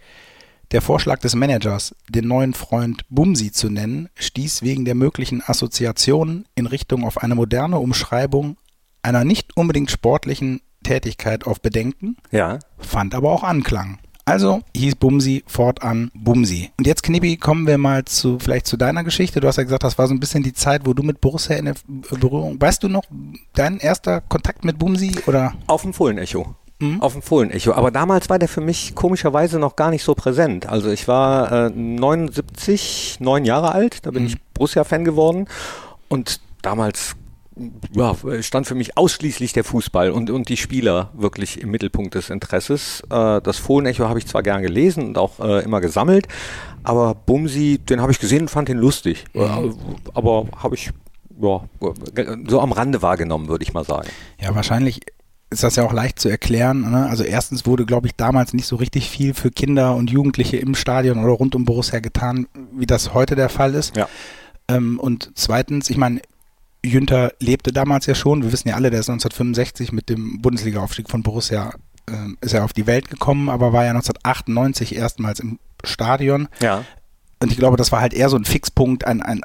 der 0.73 0.81
Vorschlag 0.83 1.19
des 1.21 1.35
Managers, 1.35 1.95
den 2.09 2.27
neuen 2.27 2.55
Freund 2.55 3.03
Bumsi 3.09 3.53
zu 3.53 3.71
nennen, 3.71 4.09
stieß 4.17 4.63
wegen 4.63 4.85
der 4.85 4.95
möglichen 4.95 5.43
Assoziationen 5.45 6.47
in 6.55 6.67
Richtung 6.67 7.05
auf 7.05 7.19
eine 7.23 7.35
moderne 7.35 7.79
Umschreibung 7.79 8.57
einer 9.03 9.25
nicht 9.25 9.57
unbedingt 9.57 9.91
sportlichen 9.91 10.63
Tätigkeit 10.83 11.47
auf 11.47 11.61
Bedenken, 11.61 12.17
Ja. 12.31 12.59
fand 12.79 13.15
aber 13.15 13.31
auch 13.31 13.43
Anklang. 13.45 13.99
Also 14.27 14.63
hieß 14.75 14.97
Bumsi 14.97 15.45
fortan 15.47 16.11
Bumsi. 16.15 16.71
Und 16.79 16.87
jetzt, 16.87 17.03
Knippi, 17.03 17.37
kommen 17.37 17.67
wir 17.67 17.77
mal 17.77 18.05
zu 18.05 18.39
vielleicht 18.39 18.67
zu 18.67 18.77
deiner 18.77 19.05
Geschichte. 19.05 19.41
Du 19.41 19.49
hast 19.49 19.57
ja 19.57 19.65
gesagt, 19.65 19.85
das 19.85 19.99
war 19.99 20.07
so 20.07 20.15
ein 20.15 20.21
bisschen 20.21 20.43
die 20.43 20.55
Zeit, 20.55 20.87
wo 20.87 20.95
du 20.95 21.03
mit 21.03 21.21
Borussia 21.21 21.57
in 21.57 21.67
der 21.67 21.75
Berührung. 21.87 22.61
Weißt 22.61 22.83
du 22.83 22.89
noch 22.89 23.05
dein 23.55 23.79
erster 23.79 24.23
Kontakt 24.23 24.65
mit 24.65 24.79
Bumsi 24.79 25.13
oder? 25.27 25.53
Auf 25.67 25.83
dem 25.83 25.93
Fohlenecho. 25.93 26.55
Auf 27.01 27.13
dem 27.13 27.23
Fohlenecho. 27.23 27.73
Aber 27.73 27.91
damals 27.91 28.29
war 28.29 28.39
der 28.39 28.49
für 28.49 28.61
mich 28.61 28.95
komischerweise 28.95 29.59
noch 29.59 29.77
gar 29.77 29.91
nicht 29.91 30.03
so 30.03 30.15
präsent. 30.15 30.69
Also 30.69 30.91
ich 30.91 31.09
war 31.09 31.69
äh, 31.69 31.71
79, 31.71 33.19
neun 33.21 33.45
Jahre 33.45 33.73
alt, 33.73 34.05
da 34.05 34.11
bin 34.11 34.27
ich 34.27 34.37
Borussia-Fan 34.55 35.05
geworden. 35.05 35.47
Und 36.09 36.41
damals 36.63 37.17
ja, 37.93 38.17
stand 38.41 38.67
für 38.67 38.75
mich 38.75 38.97
ausschließlich 38.97 39.53
der 39.53 39.65
Fußball 39.65 40.11
und, 40.11 40.31
und 40.31 40.49
die 40.49 40.57
Spieler 40.57 41.11
wirklich 41.15 41.61
im 41.61 41.71
Mittelpunkt 41.71 42.15
des 42.15 42.31
Interesses. 42.31 43.03
Äh, 43.11 43.41
das 43.41 43.59
Fohlenecho 43.59 44.09
habe 44.09 44.19
ich 44.19 44.27
zwar 44.27 44.43
gern 44.43 44.63
gelesen 44.63 45.09
und 45.09 45.19
auch 45.19 45.39
äh, 45.41 45.63
immer 45.63 45.81
gesammelt, 45.81 46.27
aber 46.83 47.15
Bumsi, 47.15 47.79
den 47.79 48.01
habe 48.01 48.13
ich 48.13 48.19
gesehen 48.19 48.43
und 48.43 48.49
fand 48.49 48.69
den 48.69 48.79
lustig. 48.79 49.25
Äh, 49.35 49.47
aber 50.15 50.47
habe 50.57 50.75
ich 50.75 50.91
ja, 51.41 51.61
so 52.49 52.61
am 52.61 52.73
Rande 52.73 53.03
wahrgenommen, 53.03 53.49
würde 53.49 53.65
ich 53.65 53.73
mal 53.73 53.85
sagen. 53.85 54.09
Ja, 54.41 54.55
wahrscheinlich 54.55 55.01
ist 55.51 55.63
das 55.63 55.77
ja 55.77 55.85
auch 55.85 55.93
leicht 55.93 56.19
zu 56.19 56.29
erklären. 56.29 56.91
Ne? 56.91 57.07
Also 57.07 57.23
erstens 57.23 57.67
wurde, 57.67 57.87
glaube 57.87 58.09
ich, 58.09 58.17
damals 58.17 58.53
nicht 58.55 58.67
so 58.67 58.77
richtig 58.77 59.09
viel 59.09 59.35
für 59.35 59.51
Kinder 59.51 59.95
und 59.95 60.11
Jugendliche 60.11 60.57
im 60.57 60.75
Stadion 60.75 61.23
oder 61.23 61.33
rund 61.33 61.55
um 61.55 61.65
Borussia 61.65 62.01
getan, 62.01 62.47
wie 62.73 62.87
das 62.87 63.15
heute 63.15 63.37
der 63.37 63.49
Fall 63.49 63.75
ist. 63.75 63.97
Ja. 63.97 64.09
Ähm, 64.69 64.99
und 64.99 65.31
zweitens, 65.35 65.91
ich 65.91 65.97
meine, 65.97 66.21
Jünter 66.85 67.33
lebte 67.41 67.73
damals 67.73 68.07
ja 68.07 68.15
schon. 68.15 68.43
Wir 68.43 68.53
wissen 68.53 68.69
ja 68.69 68.75
alle, 68.75 68.91
der 68.91 69.01
ist 69.01 69.09
1965 69.09 69.93
mit 69.93 70.09
dem 70.09 70.41
Bundesliga-Aufstieg 70.43 71.11
von 71.11 71.23
Borussia 71.23 71.73
ähm, 72.09 72.37
ist 72.41 72.53
er 72.53 72.65
auf 72.65 72.73
die 72.73 72.87
Welt 72.87 73.11
gekommen, 73.11 73.49
aber 73.49 73.73
war 73.73 73.85
ja 73.85 73.91
1998 73.91 74.95
erstmals 74.95 75.41
im 75.41 75.59
Stadion. 75.85 76.49
Ja. 76.61 76.85
Und 77.41 77.51
ich 77.51 77.59
glaube, 77.59 77.77
das 77.77 77.93
war 77.93 78.01
halt 78.01 78.15
eher 78.15 78.29
so 78.29 78.37
ein 78.37 78.45
Fixpunkt, 78.45 79.07
ein, 79.07 79.23
ein, 79.23 79.41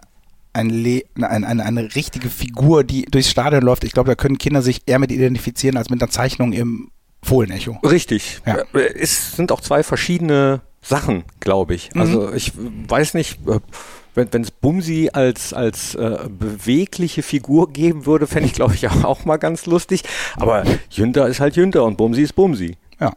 ein 0.53 0.69
Le 0.69 1.03
ein, 1.15 1.43
eine, 1.43 1.65
eine 1.65 1.95
richtige 1.95 2.29
Figur, 2.29 2.83
die 2.83 3.03
durchs 3.03 3.29
Stadion 3.29 3.63
läuft. 3.63 3.83
Ich 3.83 3.93
glaube, 3.93 4.09
da 4.09 4.15
können 4.15 4.37
Kinder 4.37 4.61
sich 4.61 4.81
eher 4.85 4.99
mit 4.99 5.11
identifizieren 5.11 5.77
als 5.77 5.89
mit 5.89 6.01
einer 6.01 6.11
Zeichnung 6.11 6.53
im 6.53 6.91
Fohlenecho. 7.23 7.77
Richtig. 7.83 8.41
Ja. 8.45 8.59
Äh, 8.73 8.93
Es 8.99 9.35
sind 9.35 9.51
auch 9.51 9.61
zwei 9.61 9.83
verschiedene 9.83 10.61
Sachen, 10.81 11.23
glaube 11.39 11.75
ich. 11.75 11.89
Also 11.95 12.31
ich 12.33 12.53
weiß 12.55 13.13
nicht, 13.13 13.39
äh, 13.47 13.59
wenn 14.15 14.41
es 14.41 14.51
Bumsi 14.51 15.09
als, 15.13 15.53
als 15.53 15.95
äh, 15.95 16.17
bewegliche 16.29 17.21
Figur 17.23 17.71
geben 17.71 18.05
würde, 18.05 18.27
fände 18.27 18.47
ich, 18.47 18.53
glaube 18.53 18.73
ich, 18.75 18.87
auch, 18.87 19.03
auch 19.03 19.25
mal 19.25 19.37
ganz 19.37 19.65
lustig. 19.65 20.03
Aber 20.35 20.63
Jünter 20.89 21.27
ist 21.27 21.39
halt 21.39 21.55
Jünter 21.55 21.83
und 21.85 21.97
Bumsi 21.97 22.21
ist 22.23 22.33
Bumsi. 22.33 22.77
Ja. 22.99 23.13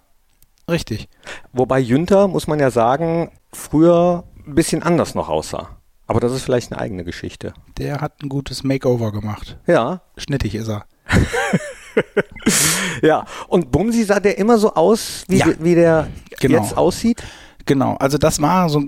Richtig. 0.69 1.09
Wobei 1.53 1.79
Jünter, 1.81 2.29
muss 2.29 2.47
man 2.47 2.61
ja 2.61 2.71
sagen, 2.71 3.31
früher 3.53 4.25
ein 4.47 4.55
bisschen 4.55 4.83
anders 4.83 5.15
noch 5.15 5.29
aussah. 5.29 5.77
Aber 6.07 6.21
das 6.21 6.33
ist 6.33 6.43
vielleicht 6.43 6.73
eine 6.73 6.81
eigene 6.81 7.05
Geschichte. 7.05 7.55
Der 7.79 8.01
hat 8.01 8.23
ein 8.23 8.29
gutes 8.29 8.65
Makeover 8.65 9.13
gemacht. 9.13 9.57
Ja. 9.67 10.03
Schnittig 10.17 10.55
ist 10.55 10.69
er. 10.69 10.85
ja, 13.03 13.25
und 13.49 13.71
Bumsi 13.71 14.05
sah 14.05 14.21
der 14.21 14.39
immer 14.39 14.59
so 14.59 14.75
aus, 14.75 15.25
wie, 15.29 15.39
Ja. 15.39 15.47
wie 15.59 15.75
der 15.75 16.09
Genau. 16.41 16.63
jetzt 16.63 16.77
aussieht? 16.77 17.23
Genau, 17.65 17.95
also 17.97 18.19
das 18.19 18.41
war 18.41 18.69
so, 18.69 18.83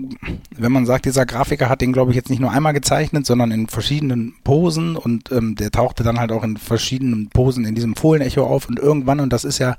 wenn 0.51 0.71
man 0.71 0.85
sagt, 0.85 1.05
dieser 1.05 1.25
Grafiker 1.25 1.69
hat 1.69 1.81
den, 1.81 1.93
glaube 1.93 2.11
ich, 2.11 2.15
jetzt 2.15 2.29
nicht 2.29 2.41
nur 2.41 2.51
einmal 2.51 2.73
gezeichnet, 2.73 3.25
sondern 3.25 3.51
in 3.51 3.67
verschiedenen 3.67 4.35
Posen 4.43 4.97
und 4.97 5.31
ähm, 5.31 5.55
der 5.55 5.71
tauchte 5.71 6.03
dann 6.03 6.19
halt 6.19 6.31
auch 6.31 6.43
in 6.43 6.57
verschiedenen 6.57 7.29
Posen 7.29 7.65
in 7.65 7.75
diesem 7.75 7.95
Fohlenecho 7.95 8.45
auf 8.45 8.67
und 8.67 8.79
irgendwann, 8.79 9.19
und 9.19 9.31
das 9.31 9.45
ist 9.45 9.59
ja 9.59 9.75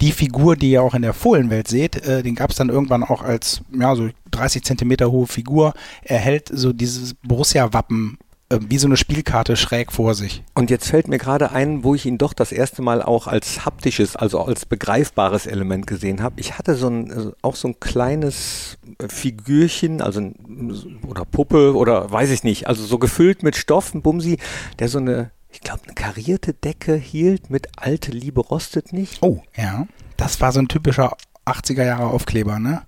die 0.00 0.12
Figur, 0.12 0.56
die 0.56 0.70
ihr 0.70 0.82
auch 0.82 0.94
in 0.94 1.02
der 1.02 1.14
Fohlenwelt 1.14 1.66
seht, 1.66 1.96
äh, 2.06 2.22
den 2.22 2.36
gab 2.36 2.50
es 2.50 2.56
dann 2.56 2.68
irgendwann 2.68 3.02
auch 3.02 3.22
als, 3.22 3.62
ja, 3.76 3.96
so 3.96 4.08
30 4.30 4.62
Zentimeter 4.62 5.10
hohe 5.10 5.26
Figur. 5.26 5.74
Er 6.02 6.18
hält 6.18 6.48
so 6.52 6.72
dieses 6.72 7.14
Borussia-Wappen 7.14 8.18
wie 8.50 8.78
so 8.78 8.86
eine 8.86 8.96
Spielkarte 8.96 9.56
schräg 9.56 9.92
vor 9.92 10.14
sich. 10.14 10.42
Und 10.54 10.70
jetzt 10.70 10.88
fällt 10.88 11.06
mir 11.06 11.18
gerade 11.18 11.52
ein, 11.52 11.84
wo 11.84 11.94
ich 11.94 12.06
ihn 12.06 12.16
doch 12.16 12.32
das 12.32 12.50
erste 12.50 12.80
Mal 12.80 13.02
auch 13.02 13.26
als 13.26 13.66
haptisches, 13.66 14.16
also 14.16 14.40
als 14.40 14.64
begreifbares 14.64 15.46
Element 15.46 15.86
gesehen 15.86 16.22
habe. 16.22 16.40
Ich 16.40 16.56
hatte 16.56 16.74
so 16.74 16.88
ein, 16.88 17.10
äh, 17.10 17.32
auch 17.42 17.56
so 17.56 17.68
ein 17.68 17.78
kleines 17.78 18.78
äh, 18.98 19.08
Figürchen, 19.08 20.00
also 20.00 20.20
ein, 20.20 20.98
oder 21.06 21.26
Puppe 21.26 21.76
oder 21.76 22.10
weiß 22.10 22.30
ich 22.30 22.42
nicht, 22.42 22.68
also 22.68 22.84
so 22.84 22.98
gefüllt 22.98 23.42
mit 23.42 23.56
Stoff, 23.56 23.92
ein 23.92 24.00
Bumsi, 24.00 24.38
der 24.78 24.88
so 24.88 24.98
eine, 24.98 25.30
ich 25.50 25.60
glaube, 25.60 25.82
eine 25.84 25.94
karierte 25.94 26.54
Decke 26.54 26.94
hielt 26.94 27.50
mit 27.50 27.68
alte 27.76 28.12
Liebe 28.12 28.40
rostet 28.40 28.94
nicht. 28.94 29.22
Oh, 29.22 29.42
ja. 29.56 29.86
Das 30.16 30.40
war 30.40 30.52
so 30.52 30.60
ein 30.60 30.68
typischer 30.68 31.16
80er 31.44 31.84
Jahre 31.84 32.06
Aufkleber, 32.06 32.58
ne? 32.58 32.82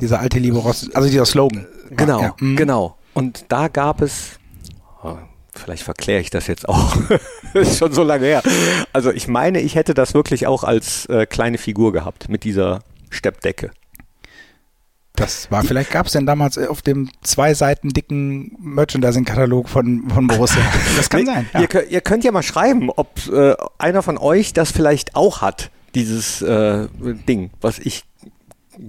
Dieser 0.00 0.20
alte 0.20 0.38
Liebe 0.38 0.58
Rost, 0.58 0.94
also 0.94 1.08
dieser 1.08 1.24
Slogan. 1.24 1.66
Genau, 1.90 2.20
Ja, 2.20 2.34
mhm. 2.38 2.56
genau. 2.56 2.96
Und 3.12 3.46
da 3.48 3.68
gab 3.68 4.02
es, 4.02 4.40
vielleicht 5.54 5.82
verkläre 5.82 6.20
ich 6.20 6.30
das 6.30 6.46
jetzt 6.46 6.68
auch, 6.68 6.96
das 7.54 7.68
ist 7.68 7.78
schon 7.78 7.92
so 7.92 8.02
lange 8.02 8.26
her. 8.26 8.42
Also 8.92 9.10
ich 9.12 9.28
meine, 9.28 9.60
ich 9.60 9.74
hätte 9.74 9.94
das 9.94 10.14
wirklich 10.14 10.46
auch 10.46 10.64
als 10.64 11.06
äh, 11.06 11.26
kleine 11.26 11.58
Figur 11.58 11.92
gehabt 11.92 12.28
mit 12.28 12.44
dieser 12.44 12.80
Steppdecke. 13.10 13.70
Das 15.16 15.48
war, 15.52 15.62
vielleicht 15.62 15.92
gab 15.92 16.06
es 16.06 16.12
denn 16.12 16.26
damals 16.26 16.56
äh, 16.56 16.66
auf 16.66 16.82
dem 16.82 17.08
zwei 17.22 17.54
Seiten 17.54 17.90
dicken 17.90 18.56
Merchandising-Katalog 18.58 19.68
von, 19.68 20.10
von 20.10 20.26
Borussia. 20.26 20.62
Das 20.96 21.08
kann 21.08 21.24
sein. 21.24 21.48
Ja. 21.54 21.60
Ihr, 21.60 21.68
könnt, 21.68 21.90
ihr 21.90 22.00
könnt 22.00 22.24
ja 22.24 22.32
mal 22.32 22.42
schreiben, 22.42 22.90
ob 22.90 23.26
äh, 23.28 23.54
einer 23.78 24.02
von 24.02 24.18
euch 24.18 24.52
das 24.54 24.72
vielleicht 24.72 25.14
auch 25.14 25.40
hat, 25.40 25.70
dieses 25.94 26.42
äh, 26.42 26.88
Ding, 27.28 27.50
was 27.60 27.78
ich 27.78 28.04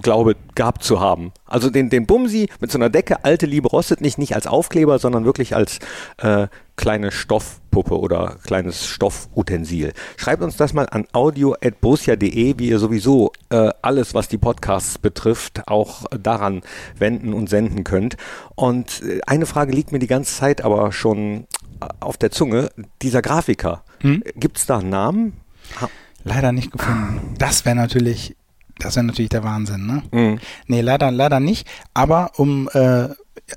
glaube 0.00 0.36
gehabt 0.54 0.82
zu 0.82 1.00
haben. 1.00 1.32
Also 1.46 1.70
den, 1.70 1.90
den 1.90 2.06
Bumsi 2.06 2.48
mit 2.60 2.70
so 2.72 2.78
einer 2.78 2.90
Decke, 2.90 3.24
alte 3.24 3.46
Liebe 3.46 3.68
rostet 3.68 4.00
nicht, 4.00 4.18
nicht 4.18 4.34
als 4.34 4.46
Aufkleber, 4.46 4.98
sondern 4.98 5.24
wirklich 5.24 5.54
als 5.56 5.78
äh, 6.18 6.48
kleine 6.76 7.10
Stoffpuppe 7.10 7.98
oder 7.98 8.36
kleines 8.44 8.86
Stoffutensil. 8.86 9.92
Schreibt 10.16 10.42
uns 10.42 10.56
das 10.56 10.72
mal 10.74 10.86
an 10.90 11.06
audio.borussia.de, 11.12 12.58
wie 12.58 12.68
ihr 12.68 12.78
sowieso 12.78 13.32
äh, 13.50 13.70
alles, 13.82 14.14
was 14.14 14.28
die 14.28 14.38
Podcasts 14.38 14.98
betrifft, 14.98 15.62
auch 15.68 16.04
daran 16.10 16.62
wenden 16.98 17.32
und 17.32 17.48
senden 17.48 17.84
könnt. 17.84 18.16
Und 18.54 19.02
äh, 19.02 19.20
eine 19.26 19.46
Frage 19.46 19.72
liegt 19.72 19.92
mir 19.92 19.98
die 19.98 20.06
ganze 20.06 20.34
Zeit 20.34 20.62
aber 20.62 20.92
schon 20.92 21.46
äh, 21.80 21.86
auf 22.00 22.16
der 22.16 22.30
Zunge. 22.30 22.70
Dieser 23.02 23.22
Grafiker, 23.22 23.82
Hm? 24.00 24.22
gibt 24.34 24.58
es 24.58 24.66
da 24.66 24.78
einen 24.78 24.90
Namen? 24.90 25.32
Ha- 25.80 25.88
Leider 26.24 26.52
nicht 26.52 26.72
gefunden. 26.72 27.34
Das 27.38 27.64
wäre 27.64 27.76
natürlich, 27.76 28.36
das 28.78 28.96
wäre 28.96 29.04
natürlich 29.06 29.30
der 29.30 29.44
Wahnsinn, 29.44 29.86
ne? 29.86 30.02
Mhm. 30.12 30.38
Nee, 30.66 30.80
leider, 30.80 31.10
leider 31.10 31.40
nicht. 31.40 31.66
Aber 31.94 32.32
um, 32.36 32.68
äh, 32.72 33.08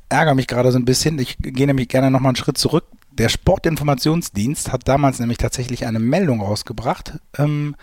ärgere 0.10 0.36
mich 0.36 0.48
gerade 0.48 0.72
so 0.72 0.78
ein 0.78 0.86
bisschen. 0.86 1.20
Ich 1.20 1.38
gehe 1.40 1.68
nämlich 1.68 1.88
gerne 1.90 2.12
nochmal 2.12 2.30
einen 2.30 2.36
Schritt 2.36 2.58
zurück. 2.58 2.86
Der 3.12 3.28
Sportinformationsdienst 3.30 4.72
hat 4.72 4.88
damals 4.88 5.20
nämlich 5.20 5.38
tatsächlich 5.38 5.86
eine 5.86 6.00
Meldung 6.00 6.42
rausgebracht 6.42 7.14
ähm, 7.38 7.76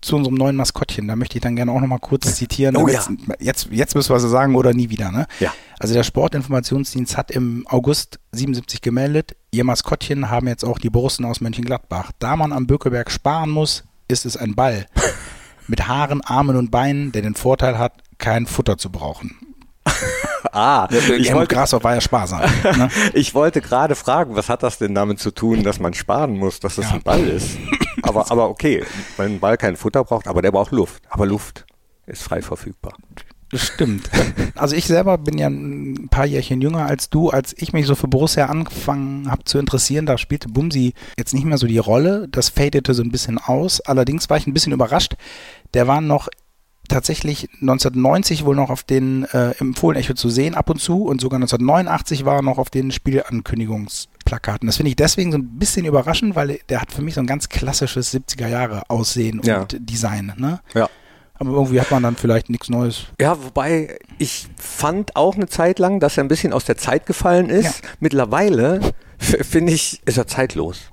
zu 0.00 0.16
unserem 0.16 0.34
neuen 0.36 0.56
Maskottchen. 0.56 1.06
Da 1.08 1.16
möchte 1.16 1.36
ich 1.38 1.42
dann 1.42 1.56
gerne 1.56 1.70
auch 1.72 1.80
nochmal 1.80 1.98
kurz 1.98 2.34
zitieren. 2.34 2.76
Oh 2.76 2.86
damit- 2.86 3.40
Jetzt, 3.40 3.68
jetzt 3.70 3.94
müssen 3.94 4.12
wir 4.14 4.20
so 4.20 4.28
sagen 4.28 4.54
oder 4.54 4.72
nie 4.74 4.90
wieder, 4.90 5.12
ne? 5.12 5.26
Ja. 5.40 5.52
Also 5.78 5.94
der 5.94 6.02
Sportinformationsdienst 6.02 7.16
hat 7.16 7.30
im 7.30 7.66
August 7.68 8.18
77 8.32 8.80
gemeldet, 8.80 9.36
ihr 9.50 9.64
Maskottchen 9.64 10.30
haben 10.30 10.48
jetzt 10.48 10.64
auch 10.64 10.78
die 10.78 10.90
Borussen 10.90 11.24
aus 11.24 11.40
Mönchengladbach. 11.40 12.12
Da 12.18 12.36
man 12.36 12.52
am 12.52 12.66
Bökelberg 12.66 13.10
sparen 13.10 13.50
muss, 13.50 13.84
ist 14.08 14.24
es 14.26 14.36
ein 14.36 14.54
Ball. 14.54 14.86
Mit 15.68 15.88
Haaren, 15.88 16.20
Armen 16.20 16.56
und 16.56 16.70
Beinen, 16.70 17.12
der 17.12 17.22
den 17.22 17.34
Vorteil 17.34 17.78
hat, 17.78 17.92
kein 18.18 18.46
Futter 18.46 18.78
zu 18.78 18.90
brauchen. 18.90 19.36
Ah, 20.52 20.88
ich 20.90 21.34
wollte, 21.34 21.54
Grashoff 21.54 21.84
war 21.84 21.94
ja 21.94 22.00
sparsam. 22.00 22.40
Ne? 22.40 22.88
ich 23.12 23.34
wollte 23.34 23.60
gerade 23.60 23.94
fragen, 23.94 24.36
was 24.36 24.48
hat 24.48 24.62
das 24.62 24.78
denn 24.78 24.94
damit 24.94 25.18
zu 25.18 25.30
tun, 25.30 25.64
dass 25.64 25.80
man 25.80 25.92
sparen 25.92 26.38
muss, 26.38 26.60
dass 26.60 26.76
das 26.76 26.86
Ja. 26.86 26.94
ein 26.94 27.02
Ball 27.02 27.28
ist? 27.28 27.58
Aber, 28.02 28.30
aber 28.30 28.48
okay, 28.48 28.82
weil 29.18 29.28
ein 29.28 29.40
Ball 29.40 29.58
kein 29.58 29.76
Futter 29.76 30.04
braucht, 30.04 30.28
aber 30.28 30.40
der 30.40 30.52
braucht 30.52 30.70
Luft. 30.70 31.02
Aber 31.10 31.26
Luft 31.26 31.66
ist 32.06 32.22
frei 32.22 32.40
verfügbar. 32.40 32.94
Das 33.50 33.62
stimmt. 33.62 34.08
Also 34.58 34.74
ich 34.74 34.86
selber 34.86 35.18
bin 35.18 35.36
ja 35.36 35.48
ein 35.48 36.08
paar 36.10 36.24
Jährchen 36.24 36.62
jünger 36.62 36.86
als 36.86 37.10
du. 37.10 37.28
Als 37.28 37.54
ich 37.58 37.74
mich 37.74 37.86
so 37.86 37.94
für 37.94 38.08
Borussia 38.08 38.46
angefangen 38.46 39.30
habe 39.30 39.44
zu 39.44 39.58
interessieren, 39.58 40.06
da 40.06 40.16
spielte 40.16 40.48
Bumsi 40.48 40.94
jetzt 41.18 41.34
nicht 41.34 41.44
mehr 41.44 41.58
so 41.58 41.66
die 41.66 41.76
Rolle. 41.76 42.26
Das 42.30 42.48
fadete 42.48 42.94
so 42.94 43.02
ein 43.02 43.10
bisschen 43.10 43.36
aus. 43.36 43.82
Allerdings 43.82 44.30
war 44.30 44.38
ich 44.38 44.46
ein 44.46 44.54
bisschen 44.54 44.72
überrascht. 44.72 45.14
Der 45.74 45.86
war 45.86 46.00
noch 46.00 46.28
tatsächlich 46.88 47.50
1990 47.60 48.46
wohl 48.46 48.56
noch 48.56 48.70
auf 48.70 48.82
den 48.82 49.24
äh, 49.24 49.52
im 49.60 49.74
Fohlenecho 49.74 50.14
zu 50.14 50.30
sehen 50.30 50.54
ab 50.54 50.70
und 50.70 50.80
zu 50.80 51.04
und 51.04 51.20
sogar 51.20 51.36
1989 51.36 52.24
war 52.24 52.36
er 52.36 52.42
noch 52.42 52.56
auf 52.56 52.70
den 52.70 52.90
Spielankündigungsplakaten. 52.92 54.66
Das 54.66 54.76
finde 54.76 54.90
ich 54.90 54.96
deswegen 54.96 55.32
so 55.32 55.38
ein 55.38 55.58
bisschen 55.58 55.84
überraschend, 55.86 56.34
weil 56.36 56.60
der 56.68 56.80
hat 56.80 56.92
für 56.92 57.02
mich 57.02 57.14
so 57.14 57.20
ein 57.20 57.26
ganz 57.26 57.48
klassisches 57.48 58.14
70er 58.14 58.48
Jahre 58.48 58.88
Aussehen 58.88 59.40
Ja. 59.44 59.62
und 59.62 59.76
Design. 59.80 60.32
Ne? 60.36 60.60
Ja. 60.74 60.88
Aber 61.38 61.50
irgendwie 61.50 61.80
hat 61.80 61.90
man 61.90 62.02
dann 62.02 62.16
vielleicht 62.16 62.48
nichts 62.50 62.70
Neues. 62.70 63.06
Ja, 63.20 63.42
wobei 63.42 63.98
ich 64.18 64.48
fand 64.56 65.16
auch 65.16 65.34
eine 65.34 65.46
Zeit 65.48 65.78
lang, 65.78 66.00
dass 66.00 66.16
er 66.16 66.24
ein 66.24 66.28
bisschen 66.28 66.52
aus 66.52 66.64
der 66.64 66.76
Zeit 66.76 67.06
gefallen 67.06 67.50
ist. 67.50 67.82
Ja. 67.82 67.90
Mittlerweile 68.00 68.80
finde 69.18 69.72
ich, 69.72 70.00
ist 70.06 70.16
er 70.16 70.26
zeitlos. 70.26 70.90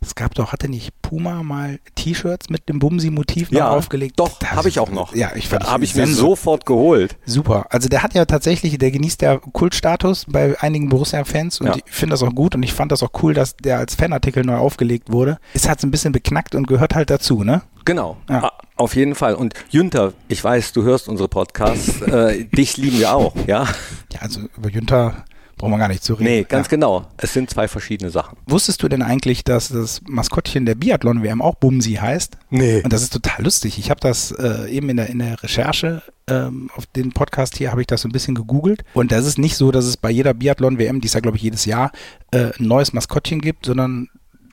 Es 0.00 0.14
gab 0.14 0.34
doch, 0.34 0.52
hatte 0.52 0.68
nicht 0.68 0.90
Puma 1.02 1.42
mal 1.42 1.78
T-Shirts 1.94 2.50
mit 2.50 2.68
dem 2.68 2.78
Bumsi-Motiv 2.78 3.50
Ja, 3.50 3.70
aufgelegt? 3.70 4.18
doch, 4.18 4.40
habe 4.44 4.68
ich 4.68 4.78
auch 4.78 4.90
noch. 4.90 5.14
Ja, 5.14 5.30
ich 5.34 5.48
fand 5.48 5.64
habe 5.70 5.84
ich 5.84 5.94
mir 5.94 6.06
sofort 6.06 6.66
geholt. 6.66 7.16
Super. 7.26 7.66
Also 7.70 7.88
der 7.88 8.02
hat 8.02 8.14
ja 8.14 8.24
tatsächlich, 8.24 8.76
der 8.78 8.90
genießt 8.90 9.22
ja 9.22 9.38
Kultstatus 9.38 10.26
bei 10.28 10.58
einigen 10.60 10.88
Borussia-Fans 10.88 11.60
und 11.60 11.66
Ja. 11.68 11.76
ich 11.76 11.82
finde 11.86 12.14
das 12.14 12.22
auch 12.22 12.34
gut 12.34 12.54
und 12.54 12.62
ich 12.62 12.72
fand 12.72 12.92
das 12.92 13.02
auch 13.02 13.10
cool, 13.22 13.34
dass 13.34 13.56
der 13.56 13.78
als 13.78 13.94
Fanartikel 13.94 14.44
neu 14.44 14.56
aufgelegt 14.56 15.10
wurde. 15.12 15.38
Ist 15.54 15.68
halt 15.68 15.80
so 15.80 15.86
ein 15.86 15.90
bisschen 15.90 16.12
beknackt 16.12 16.54
und 16.54 16.66
gehört 16.66 16.94
halt 16.94 17.10
dazu, 17.10 17.42
ne? 17.44 17.62
Genau, 17.84 18.16
Ja. 18.28 18.50
Auf 18.78 18.94
jeden 18.94 19.14
Fall. 19.14 19.34
Und 19.36 19.54
Jünter, 19.70 20.12
ich 20.28 20.44
weiß, 20.44 20.72
du 20.74 20.82
hörst 20.82 21.08
unsere 21.08 21.28
Podcasts, 21.30 22.02
äh, 22.02 22.44
dich 22.56 22.76
lieben 22.76 22.98
wir 22.98 23.14
auch, 23.14 23.34
ja? 23.46 23.66
Ja, 24.12 24.20
also 24.20 24.40
über 24.56 24.68
Jünter 24.68 25.24
brauchen 25.56 25.72
wir 25.72 25.78
gar 25.78 25.88
nicht 25.88 26.04
zu 26.04 26.14
reden. 26.14 26.24
Nee, 26.24 26.44
ganz 26.44 26.66
ja. 26.66 26.70
genau. 26.70 27.06
Es 27.16 27.32
sind 27.32 27.50
zwei 27.50 27.68
verschiedene 27.68 28.10
Sachen. 28.10 28.36
Wusstest 28.46 28.82
du 28.82 28.88
denn 28.88 29.02
eigentlich, 29.02 29.44
dass 29.44 29.68
das 29.68 30.00
Maskottchen 30.06 30.66
der 30.66 30.74
Biathlon-WM 30.74 31.40
auch 31.40 31.54
Bumsi 31.54 31.94
heißt? 31.94 32.36
Nee. 32.50 32.82
Und 32.82 32.92
das 32.92 33.02
ist 33.02 33.12
total 33.12 33.42
lustig. 33.44 33.78
Ich 33.78 33.90
habe 33.90 34.00
das 34.00 34.32
äh, 34.32 34.68
eben 34.70 34.88
in 34.90 34.98
der, 34.98 35.08
in 35.08 35.18
der 35.18 35.42
Recherche 35.42 36.02
ähm, 36.28 36.70
auf 36.76 36.86
den 36.86 37.12
Podcast 37.12 37.56
hier, 37.56 37.70
habe 37.70 37.80
ich 37.80 37.86
das 37.86 38.02
so 38.02 38.08
ein 38.08 38.12
bisschen 38.12 38.34
gegoogelt. 38.34 38.84
Und 38.94 39.12
das 39.12 39.26
ist 39.26 39.38
nicht 39.38 39.56
so, 39.56 39.70
dass 39.70 39.86
es 39.86 39.96
bei 39.96 40.10
jeder 40.10 40.34
Biathlon-WM, 40.34 41.00
die 41.00 41.06
ist 41.06 41.14
ja, 41.14 41.20
glaube 41.20 41.36
ich, 41.36 41.42
jedes 41.42 41.64
Jahr, 41.64 41.90
äh, 42.32 42.50
ein 42.58 42.66
neues 42.66 42.92
Maskottchen 42.92 43.40
gibt, 43.40 43.66
sondern 43.66 44.08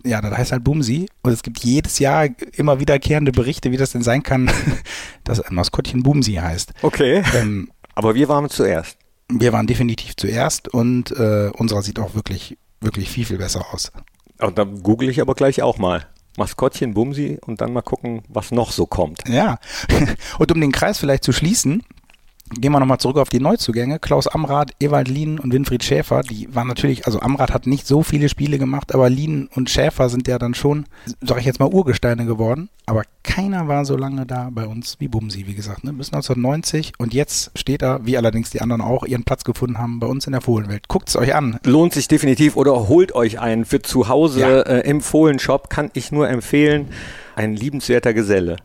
ja, 0.06 0.22
das 0.22 0.38
heißt 0.38 0.52
halt 0.52 0.64
Bumsi. 0.64 1.08
Und 1.22 1.32
es 1.32 1.44
gibt 1.44 1.64
jedes 1.64 2.00
Jahr 2.00 2.28
immer 2.54 2.80
wiederkehrende 2.80 3.32
Berichte, 3.32 3.72
wie 3.72 3.78
das 3.78 3.92
denn 3.92 4.04
sein 4.04 4.24
kann, 4.24 4.52
dass 5.24 5.40
ein 5.40 5.56
Maskottchen 5.56 6.04
Bumsi 6.04 6.34
heißt. 6.34 6.74
Okay. 6.82 7.24
Ähm, 7.36 7.72
Aber 7.96 8.16
wir 8.16 8.30
waren 8.30 8.50
zuerst. 8.50 8.98
Wir 9.30 9.54
waren 9.54 9.68
definitiv 9.68 10.16
zuerst 10.16 10.68
und 10.68 11.12
äh, 11.12 11.52
unserer 11.56 11.82
sieht 11.82 12.00
auch 12.00 12.16
wirklich, 12.16 12.58
wirklich 12.82 13.10
viel, 13.10 13.26
viel 13.26 13.38
besser 13.38 13.66
aus. 13.74 13.92
Und 14.40 14.58
dann 14.58 14.84
google 14.84 15.10
ich 15.10 15.22
aber 15.22 15.36
gleich 15.36 15.62
auch 15.62 15.78
mal. 15.78 16.08
Maskottchen, 16.38 16.94
Bumsi 16.94 17.38
und 17.46 17.62
dann 17.62 17.74
mal 17.74 17.82
gucken, 17.82 18.24
was 18.28 18.52
noch 18.52 18.72
so 18.72 18.88
kommt. 18.88 19.28
Ja. 19.28 19.60
Und 20.40 20.52
um 20.52 20.60
den 20.60 20.72
Kreis 20.72 20.98
vielleicht 20.98 21.24
zu 21.24 21.32
schließen, 21.32 21.84
gehen 22.60 22.72
wir 22.72 22.80
nochmal 22.80 23.00
zurück 23.00 23.18
auf 23.18 23.30
die 23.30 23.40
Neuzugänge. 23.40 24.00
Klaus 24.00 24.28
Amrath, 24.28 24.72
Ewald 24.80 25.08
Lien 25.08 25.40
und 25.40 25.54
Winfried 25.54 25.84
Schäfer, 25.84 26.22
die 26.22 26.54
waren 26.54 26.68
natürlich, 26.68 27.06
also 27.06 27.20
Amrath 27.20 27.52
hat 27.54 27.66
nicht 27.68 27.88
so 27.88 28.04
viele 28.04 28.30
Spiele 28.30 28.58
gemacht, 28.60 28.94
aber 28.94 29.10
Lien 29.10 29.50
und 29.56 29.70
Schäfer 29.70 30.10
sind 30.10 30.28
ja 30.28 30.38
dann 30.38 30.54
schon, 30.54 30.86
sag 31.22 31.40
ich 31.40 31.46
jetzt 31.46 31.60
mal, 31.60 31.70
Urgesteine 31.70 32.26
geworden. 32.26 32.70
Aber 32.86 33.04
keiner 33.24 33.68
war 33.70 33.86
so 33.86 33.96
lange 33.96 34.26
da 34.26 34.50
bei 34.52 34.68
uns 34.68 34.98
wie 35.00 35.08
Bumsi, 35.08 35.48
wie 35.48 35.54
gesagt, 35.56 35.84
ne? 35.86 35.94
bis 35.94 36.08
1990. 36.14 36.94
Und 36.98 37.14
jetzt 37.14 37.52
steht 37.56 37.82
er, 37.82 38.06
wie 38.06 38.18
allerdings 38.18 38.50
die 38.50 38.62
anderen 38.62 38.82
auch, 38.82 39.06
ihren 39.06 39.24
Platz 39.24 39.46
gefunden 39.46 39.78
haben 39.78 40.00
bei 40.00 40.08
uns 40.08 40.26
in 40.28 40.34
der 40.34 40.42
Fohlenwelt. 40.42 40.90
Guckt 40.90 41.08
es 41.10 41.16
euch 41.16 41.34
an. 41.34 41.58
Lohnt 41.66 41.94
sich 41.94 42.10
definitiv 42.10 42.58
oder 42.58 42.90
holt 42.90 43.16
euch 43.16 43.40
einen 43.40 43.64
für 43.66 43.82
zu 43.82 44.10
Hause 44.10 44.42
Ja. 44.42 44.62
äh, 44.62 44.90
im 44.90 45.00
Fohlenshop, 45.02 45.70
kann 45.70 45.92
ich 45.94 46.12
nur 46.12 46.28
empfehlen. 46.30 46.90
Ein 47.36 47.56
liebenswerter 47.56 48.14
Geselle. 48.14 48.58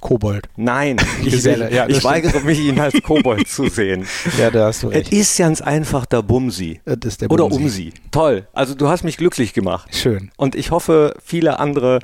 Kobold. 0.00 0.48
Nein, 0.56 0.96
ich, 1.22 1.30
Geselle, 1.32 1.72
ja, 1.72 1.86
das 1.86 1.98
ich 1.98 2.04
weigere 2.04 2.40
mich, 2.40 2.58
ihn 2.60 2.78
als 2.80 3.00
Kobold 3.02 3.48
zu 3.48 3.68
sehen. 3.68 4.06
Ja, 4.38 4.50
da 4.50 4.66
hast 4.66 4.82
du 4.82 4.88
Es 4.90 4.94
recht. 4.96 5.12
ist 5.12 5.38
ganz 5.38 5.60
einfach 5.60 6.06
der 6.06 6.22
Bumsi. 6.22 6.80
Das 6.84 6.96
ist 7.04 7.20
der 7.22 7.30
Oder 7.30 7.48
Bumsi. 7.48 7.62
Umsi. 7.64 7.92
Toll. 8.10 8.46
Also 8.52 8.74
du 8.74 8.88
hast 8.88 9.04
mich 9.04 9.16
glücklich 9.16 9.52
gemacht. 9.54 9.94
Schön. 9.94 10.30
Und 10.36 10.54
ich 10.54 10.70
hoffe, 10.70 11.14
viele 11.24 11.58
andere, 11.58 12.00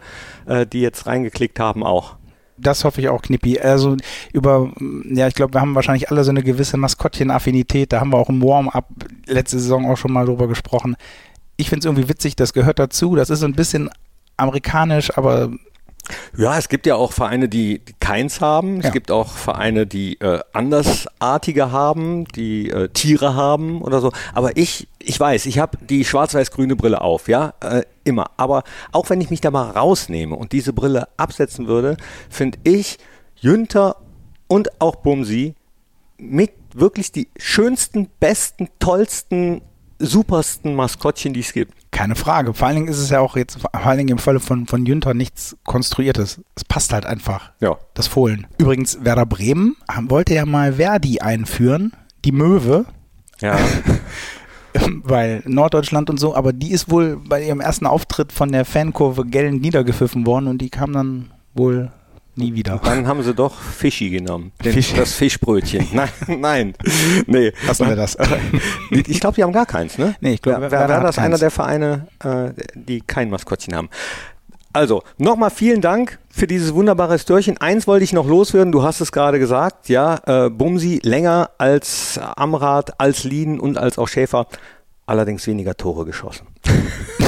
äh, 0.47 0.67
die 0.67 0.81
jetzt 0.81 1.07
reingeklickt 1.07 1.59
haben, 1.61 1.83
auch. 1.83 2.17
Das 2.57 2.85
hoffe 2.85 3.01
ich 3.01 3.09
auch, 3.09 3.21
Knippi. 3.23 3.59
Also 3.59 3.97
über, 4.33 4.71
ja, 5.11 5.27
ich 5.27 5.35
glaube, 5.35 5.55
wir 5.55 5.61
haben 5.61 5.75
wahrscheinlich 5.75 6.11
alle 6.11 6.23
so 6.23 6.31
eine 6.31 6.43
gewisse 6.43 6.77
Maskottchen-Affinität. 6.77 7.93
Da 7.93 8.01
haben 8.01 8.13
wir 8.13 8.19
auch 8.19 8.29
im 8.29 8.41
Warm-up 8.43 8.87
letzte 9.27 9.59
Saison 9.59 9.91
auch 9.91 9.97
schon 9.97 10.13
mal 10.13 10.25
drüber 10.27 10.47
gesprochen. 10.47 10.97
Ich 11.57 11.69
finde 11.69 11.81
es 11.81 11.85
irgendwie 11.87 12.09
witzig, 12.09 12.37
das 12.37 12.53
gehört 12.53 12.79
dazu. 12.79 13.17
Das 13.17 13.29
ist 13.31 13.41
so 13.41 13.47
ein 13.47 13.55
bisschen 13.55 13.91
amerikanisch, 14.37 15.17
aber 15.17 15.51
Ja, 16.37 16.59
es 16.59 16.69
gibt 16.69 16.87
ja 16.87 16.97
auch 16.97 17.13
Vereine, 17.13 17.49
die, 17.49 17.79
die 17.79 17.95
keins 18.01 18.41
haben. 18.41 18.79
Es 18.81 18.87
Ja. 18.87 18.91
gibt 18.91 19.11
auch 19.11 19.33
Vereine, 19.33 19.87
die 19.87 20.21
äh, 20.21 20.41
andersartige 20.53 21.71
haben, 21.73 22.27
die 22.27 22.71
äh, 22.71 22.89
Tiere 22.89 23.35
haben 23.35 23.81
oder 23.83 24.01
so. 24.01 24.13
Aber 24.35 24.57
ich, 24.57 24.89
ich 24.99 25.19
weiß, 25.19 25.47
ich 25.47 25.59
habe 25.59 25.79
die 25.79 26.05
schwarz-weiß-grüne 26.05 26.77
Brille 26.77 27.01
auf, 27.01 27.29
ja, 27.29 27.55
äh, 27.63 27.83
immer. 28.05 28.31
Aber 28.37 28.65
auch 28.93 29.09
wenn 29.11 29.21
ich 29.21 29.31
mich 29.31 29.41
da 29.41 29.51
mal 29.51 29.71
rausnehme 29.71 30.37
und 30.37 30.53
diese 30.53 30.73
Brille 30.73 31.09
absetzen 31.17 31.67
würde, 31.67 31.97
finde 32.29 32.59
ich 32.65 32.99
Jünter 33.37 33.97
und 34.47 34.81
auch 34.81 34.97
Bumsi 34.97 35.55
mit 36.19 36.53
wirklich 36.75 37.13
die 37.13 37.29
schönsten, 37.37 38.09
besten, 38.21 38.69
tollsten, 38.79 39.63
supersten 39.99 40.75
Maskottchen, 40.75 41.33
die 41.35 41.41
es 41.41 41.53
gibt. 41.53 41.73
keine 41.91 42.17
Frage. 42.17 42.55
Vor 42.55 42.67
allen 42.67 42.77
Dingen 42.77 42.89
ist 42.89 42.99
es 42.99 43.11
ja 43.11 43.21
auch 43.21 43.37
jetzt, 43.37 43.61
vor 43.61 43.75
allen 43.75 43.99
Dingen 43.99 44.11
im 44.11 44.19
Falle 44.19 44.41
von, 44.41 44.67
von 44.67 44.85
Jünter 44.87 45.15
nichts 45.15 45.57
Konstruiertes. 45.65 46.41
Es 46.57 46.65
passt 46.65 46.93
halt 46.93 47.07
einfach. 47.07 47.53
Ja. 47.61 47.77
Das 47.95 48.09
Fohlen. 48.09 48.47
Übrigens, 48.59 49.05
Werder 49.05 49.27
Bremen 49.27 49.77
wollte 50.09 50.35
ja 50.35 50.45
mal 50.45 50.75
Verdi 50.75 51.21
einführen, 51.21 51.93
die 52.25 52.33
Möwe, 52.33 52.87
Ja. 53.41 53.59
weil 55.05 55.43
Norddeutschland 55.47 56.11
und 56.11 56.19
so, 56.19 56.35
aber 56.35 56.53
die 56.53 56.73
ist 56.73 56.91
wohl 56.91 57.17
bei 57.29 57.45
ihrem 57.45 57.61
ersten 57.61 57.87
Auftritt 57.87 58.33
von 58.33 58.51
der 58.51 58.65
Fankurve 58.65 59.25
gellend 59.25 59.63
niedergepfiffen 59.63 60.27
worden 60.27 60.49
und 60.49 60.59
die 60.59 60.71
kam 60.71 60.93
dann 60.93 61.31
wohl 61.55 61.93
nie 62.37 62.55
wieder. 62.55 62.81
Dann 62.85 63.07
haben 63.07 63.23
sie 63.23 63.35
doch 63.35 63.55
Fischi 63.55 64.11
genommen. 64.11 64.53
Den, 64.65 64.73
Fischi. 64.73 64.97
Das 64.97 65.13
Fischbrötchen. 65.15 65.87
Nein, 65.93 66.09
nein. 66.41 66.75
Nee. 67.27 67.53
Lassen 67.67 67.89
wir 67.89 67.97
das. 67.97 68.17
Ich 68.91 69.21
glaube, 69.21 69.37
die 69.37 69.43
haben 69.43 69.53
gar 69.53 69.67
keins, 69.67 69.99
ne? 69.99 70.15
Nee, 70.21 70.35
ich 70.35 70.43
glaube, 70.43 70.63
Wer, 70.63 70.71
wer 70.71 70.81
hat 70.81 71.05
das 71.05 71.19
einer 71.19 71.31
keins. 71.31 71.41
der 71.41 71.51
Vereine, 71.51 72.09
äh, 72.23 72.51
die 72.75 73.01
kein 73.01 73.31
Maskottchen 73.31 73.75
haben. 73.75 73.89
Also, 74.73 75.03
nochmal 75.19 75.51
vielen 75.51 75.81
Dank 75.81 76.19
für 76.31 76.47
dieses 76.47 76.75
wunderbare 76.75 77.19
Störchen. 77.19 77.59
Eins 77.59 77.87
wollte 77.87 78.05
ich 78.05 78.13
noch 78.13 78.27
loswerden, 78.27 78.73
du 78.73 78.83
hast 78.83 79.01
es 79.01 79.13
gerade 79.13 79.39
gesagt, 79.39 79.89
ja, 79.89 80.19
äh, 80.27 80.51
Bumsi 80.51 81.01
länger 81.03 81.51
als 81.59 82.19
Amrad, 82.37 83.01
als 83.01 83.25
Lien 83.25 83.61
und 83.61 83.79
als 83.79 83.99
auch 83.99 84.09
Schäfer, 84.09 84.47
allerdings 85.07 85.47
weniger 85.47 85.77
Tore 85.77 86.05
geschossen. 86.05 86.47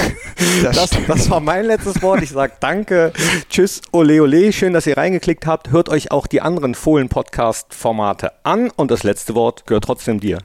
Das, 0.63 0.91
das 1.07 1.31
war 1.31 1.41
mein 1.41 1.65
letztes 1.65 2.03
Wort. 2.03 2.23
Ich 2.23 2.31
sage 2.31 2.53
danke, 2.61 3.13
tschüss, 3.49 3.81
ole 3.93 4.23
ole, 4.23 4.53
schön, 4.53 4.73
dass 4.73 4.87
ihr 4.87 4.97
reingeklickt 4.97 5.47
habt. 5.47 5.71
Hört 5.71 5.89
euch 5.89 6.11
auch 6.11 6.27
die 6.27 6.41
anderen 6.41 6.75
Fohlen-Podcast-Formate 6.75 8.33
an 8.45 8.71
und 8.77 8.91
das 8.91 9.03
letzte 9.03 9.35
Wort 9.35 9.67
gehört 9.67 9.85
trotzdem 9.85 10.21
dir. 10.21 10.39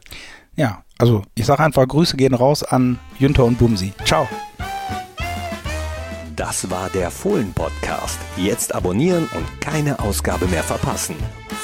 Ja, 0.56 0.84
also 0.98 1.24
ich 1.36 1.46
sage 1.46 1.64
einfach, 1.64 1.88
Grüße 1.88 2.16
gehen 2.16 2.34
raus 2.34 2.64
an 2.64 3.00
Jünter 3.20 3.46
und 3.46 3.58
Bumsi. 3.58 3.94
Ciao. 4.06 4.28
Das 6.36 6.70
war 6.70 6.90
der 6.90 7.12
Fohlen-Podcast. 7.12 8.20
Jetzt 8.38 8.74
abonnieren 8.74 9.30
und 9.36 9.62
keine 9.62 10.00
Ausgabe 10.00 10.48
mehr 10.48 10.64
verpassen. 10.64 11.16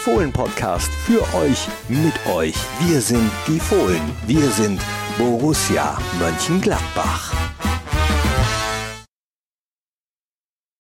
Fohlen-Podcast 0.03 0.91
für 1.05 1.21
euch, 1.35 1.67
mit 1.87 2.13
euch. 2.27 2.55
Wir 2.81 3.01
sind 3.01 3.31
die 3.47 3.59
Fohlen. 3.59 4.01
Wir 4.25 4.49
sind 4.49 4.79
Borussia 5.17 5.97
Mönchengladbach. 6.19 7.33